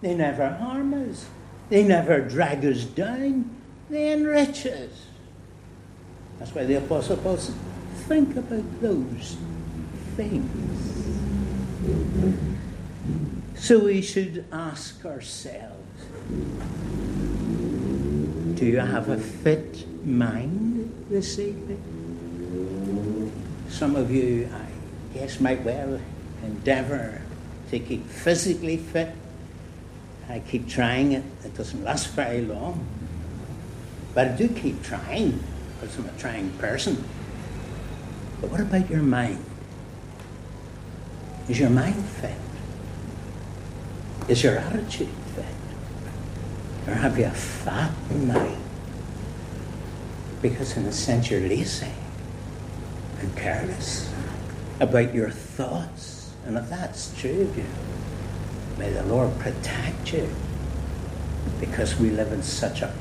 They 0.00 0.14
never 0.14 0.50
harm 0.50 0.92
us. 1.08 1.26
They 1.70 1.84
never 1.84 2.20
drag 2.20 2.64
us 2.64 2.84
down. 2.84 3.48
They 3.88 4.12
enrich 4.12 4.66
us. 4.66 5.06
That's 6.38 6.54
why 6.54 6.64
the 6.64 6.74
Apostle 6.74 7.16
Paul 7.18 7.36
says, 7.36 7.54
think 8.08 8.36
about 8.36 8.80
those 8.80 9.36
things. 10.16 10.50
So 13.54 13.78
we 13.78 14.02
should 14.02 14.44
ask 14.50 15.04
ourselves 15.06 15.91
do 18.62 18.66
you 18.66 18.78
have 18.78 19.08
a 19.08 19.18
fit 19.18 19.84
mind 20.06 21.06
this 21.10 21.38
evening? 21.38 21.82
Some 23.68 23.96
of 23.96 24.10
you, 24.10 24.48
I 24.54 25.18
guess, 25.18 25.40
might 25.40 25.64
well 25.64 26.00
endeavour 26.44 27.22
to 27.70 27.78
keep 27.80 28.06
physically 28.06 28.76
fit. 28.76 29.14
I 30.28 30.38
keep 30.38 30.68
trying 30.68 31.10
it. 31.12 31.24
It 31.44 31.56
doesn't 31.56 31.82
last 31.82 32.08
very 32.08 32.42
long. 32.42 32.86
But 34.14 34.28
I 34.28 34.30
do 34.36 34.46
keep 34.46 34.82
trying 34.84 35.42
because 35.80 35.98
I'm 35.98 36.06
a 36.06 36.12
trying 36.18 36.50
person. 36.58 37.02
But 38.40 38.50
what 38.50 38.60
about 38.60 38.88
your 38.88 39.02
mind? 39.02 39.44
Is 41.48 41.58
your 41.58 41.70
mind 41.70 42.04
fit? 42.04 42.36
Is 44.28 44.44
your 44.44 44.58
attitude? 44.58 45.08
Or 46.86 46.94
have 46.94 47.18
you 47.18 47.26
a 47.26 47.30
fat 47.30 47.92
mind? 48.10 48.58
Because 50.40 50.76
in 50.76 50.84
a 50.86 50.92
sense 50.92 51.30
you're 51.30 51.40
lazy 51.40 51.86
and 53.20 53.36
careless 53.36 54.12
about 54.80 55.14
your 55.14 55.30
thoughts. 55.30 56.32
And 56.44 56.56
if 56.56 56.68
that's 56.68 57.16
true 57.18 57.42
of 57.42 57.56
you, 57.56 57.64
may 58.78 58.90
the 58.90 59.04
Lord 59.04 59.38
protect 59.38 60.12
you 60.12 60.28
because 61.60 61.98
we 61.98 62.10
live 62.10 62.32
in 62.32 62.42
such 62.42 62.82
a 62.82 62.92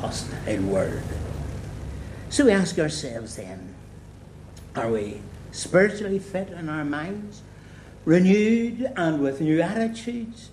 hostile 0.00 0.62
world. 0.62 1.02
So 2.28 2.46
we 2.46 2.52
ask 2.52 2.78
ourselves 2.78 3.36
then, 3.36 3.74
are 4.74 4.90
we 4.90 5.20
spiritually 5.52 6.18
fit 6.18 6.48
in 6.48 6.68
our 6.68 6.84
minds, 6.84 7.42
renewed 8.04 8.92
and 8.96 9.20
with 9.20 9.40
new 9.40 9.60
attitudes? 9.60 10.50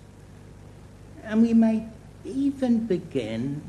And 1.24 1.42
we 1.42 1.54
might 1.54 1.88
even 2.28 2.86
begin 2.86 3.62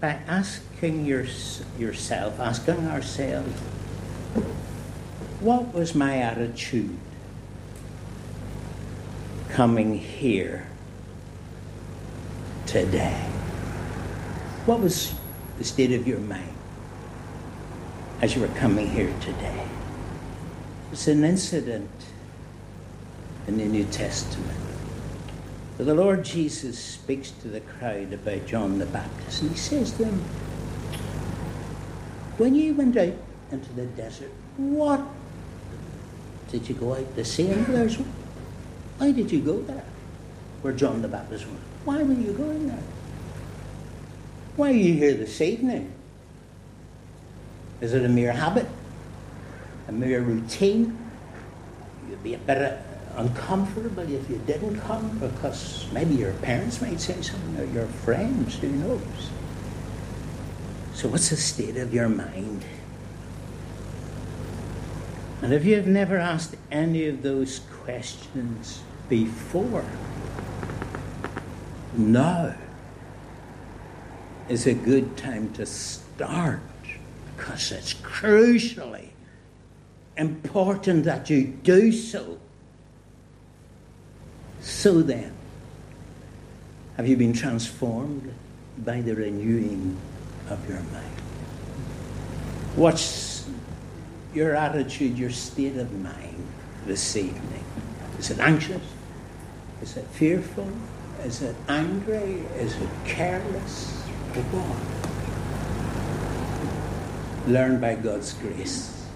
by 0.00 0.18
asking 0.26 1.06
your, 1.06 1.24
yourself, 1.78 2.38
asking 2.38 2.86
ourselves, 2.88 3.58
what 5.40 5.72
was 5.72 5.94
my 5.94 6.18
attitude 6.18 6.98
coming 9.50 9.98
here 9.98 10.66
today? 12.66 13.30
What 14.66 14.80
was 14.80 15.14
the 15.58 15.64
state 15.64 15.92
of 15.92 16.08
your 16.08 16.20
mind 16.20 16.56
as 18.20 18.34
you 18.34 18.42
were 18.42 18.48
coming 18.48 18.88
here 18.88 19.14
today? 19.20 19.68
It's 20.92 21.06
an 21.08 21.24
incident 21.24 21.90
in 23.46 23.58
the 23.58 23.64
New 23.64 23.84
Testament. 23.84 24.73
The 25.76 25.94
Lord 25.94 26.24
Jesus 26.24 26.78
speaks 26.78 27.32
to 27.42 27.48
the 27.48 27.60
crowd 27.60 28.12
about 28.12 28.46
John 28.46 28.78
the 28.78 28.86
Baptist, 28.86 29.42
and 29.42 29.50
he 29.50 29.56
says 29.56 29.90
to 29.92 30.04
them, 30.04 30.22
When 32.38 32.54
you 32.54 32.74
went 32.74 32.96
out 32.96 33.14
into 33.50 33.72
the 33.72 33.86
desert, 33.86 34.30
what 34.56 35.00
did 36.52 36.68
you 36.68 36.76
go 36.76 36.94
out 36.94 37.16
to 37.16 37.24
see? 37.24 37.48
And 37.48 37.66
there's, 37.66 37.96
why 38.98 39.10
did 39.10 39.32
you 39.32 39.40
go 39.40 39.60
there? 39.62 39.84
Where 40.62 40.72
John 40.72 41.02
the 41.02 41.08
Baptist 41.08 41.46
went. 41.46 41.58
Why 41.84 42.04
were 42.04 42.14
you 42.14 42.32
going 42.32 42.68
there? 42.68 42.82
Why 44.54 44.68
are 44.68 44.74
you 44.74 44.94
here 44.94 45.14
this 45.14 45.40
evening? 45.40 45.92
Is 47.80 47.94
it 47.94 48.04
a 48.04 48.08
mere 48.08 48.32
habit? 48.32 48.68
A 49.88 49.92
mere 49.92 50.20
routine? 50.20 50.96
You'd 52.08 52.22
be 52.22 52.34
a 52.34 52.38
bit 52.38 52.62
uncomfortable 53.16 54.02
if 54.02 54.28
you 54.28 54.38
didn't 54.46 54.80
come 54.80 55.18
because 55.18 55.86
maybe 55.92 56.14
your 56.14 56.32
parents 56.34 56.80
might 56.80 57.00
say 57.00 57.20
something 57.22 57.60
or 57.60 57.64
your 57.72 57.86
friends, 57.86 58.56
who 58.58 58.68
knows? 58.68 59.30
So, 60.94 61.08
what's 61.08 61.30
the 61.30 61.36
state 61.36 61.76
of 61.76 61.92
your 61.92 62.08
mind? 62.08 62.64
And 65.42 65.52
if 65.52 65.64
you 65.64 65.76
have 65.76 65.86
never 65.86 66.16
asked 66.16 66.56
any 66.70 67.06
of 67.06 67.22
those 67.22 67.60
questions 67.82 68.82
before, 69.08 69.84
now 71.96 72.54
is 74.48 74.66
a 74.66 74.74
good 74.74 75.16
time 75.16 75.52
to 75.54 75.66
start 75.66 76.60
because 77.36 77.72
it's 77.72 77.94
crucially 77.94 79.08
important 80.16 81.04
that 81.04 81.28
you 81.30 81.44
do 81.44 81.90
so. 81.92 82.38
So 84.64 85.02
then, 85.02 85.30
have 86.96 87.06
you 87.06 87.18
been 87.18 87.34
transformed 87.34 88.32
by 88.78 89.02
the 89.02 89.14
renewing 89.14 89.94
of 90.48 90.66
your 90.66 90.80
mind? 90.80 91.20
What's 92.74 93.46
your 94.32 94.56
attitude, 94.56 95.18
your 95.18 95.28
state 95.30 95.76
of 95.76 95.92
mind 96.00 96.46
this 96.86 97.14
evening? 97.14 97.64
Is 98.18 98.30
it 98.30 98.38
anxious? 98.38 98.82
Is 99.82 99.98
it 99.98 100.06
fearful? 100.06 100.70
Is 101.24 101.42
it 101.42 101.56
angry? 101.68 102.42
Is 102.56 102.74
it 102.74 102.88
careless? 103.04 104.02
Or 104.34 104.42
what? 104.50 104.78
Learn 107.52 107.80
by 107.82 107.96
God's 107.96 108.32
grace 108.32 109.06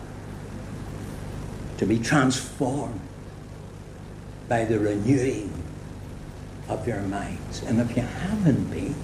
to 1.78 1.86
be 1.86 1.98
transformed 1.98 3.00
by 4.48 4.64
the 4.64 4.78
renewing 4.78 5.52
of 6.68 6.86
your 6.86 7.00
minds. 7.02 7.62
And 7.62 7.80
if 7.80 7.96
you 7.96 8.02
haven't 8.02 8.70
been, 8.70 8.94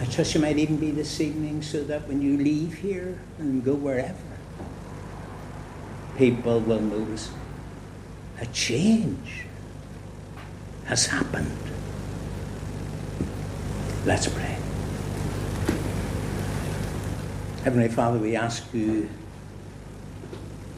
I 0.00 0.04
trust 0.06 0.34
you 0.34 0.40
might 0.40 0.58
even 0.58 0.78
be 0.78 0.90
this 0.90 1.20
evening 1.20 1.62
so 1.62 1.84
that 1.84 2.08
when 2.08 2.20
you 2.20 2.36
leave 2.36 2.74
here 2.74 3.20
and 3.38 3.64
go 3.64 3.74
wherever, 3.74 4.16
people 6.16 6.60
will 6.60 6.80
notice 6.80 7.30
a 8.40 8.46
change 8.46 9.44
has 10.86 11.06
happened. 11.06 11.56
Let's 14.04 14.26
pray. 14.26 14.56
Heavenly 17.62 17.88
Father, 17.88 18.18
we 18.18 18.34
ask 18.34 18.64
you 18.74 19.08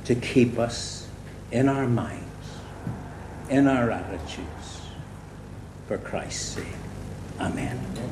to 0.05 0.15
keep 0.15 0.59
us 0.59 1.09
in 1.51 1.71
our 1.71 1.87
minds, 1.87 2.24
in 3.49 3.67
our 3.67 3.91
attitudes, 3.91 4.81
for 5.87 5.99
Christ's 5.99 6.57
sake. 6.57 6.67
Amen. 7.41 7.95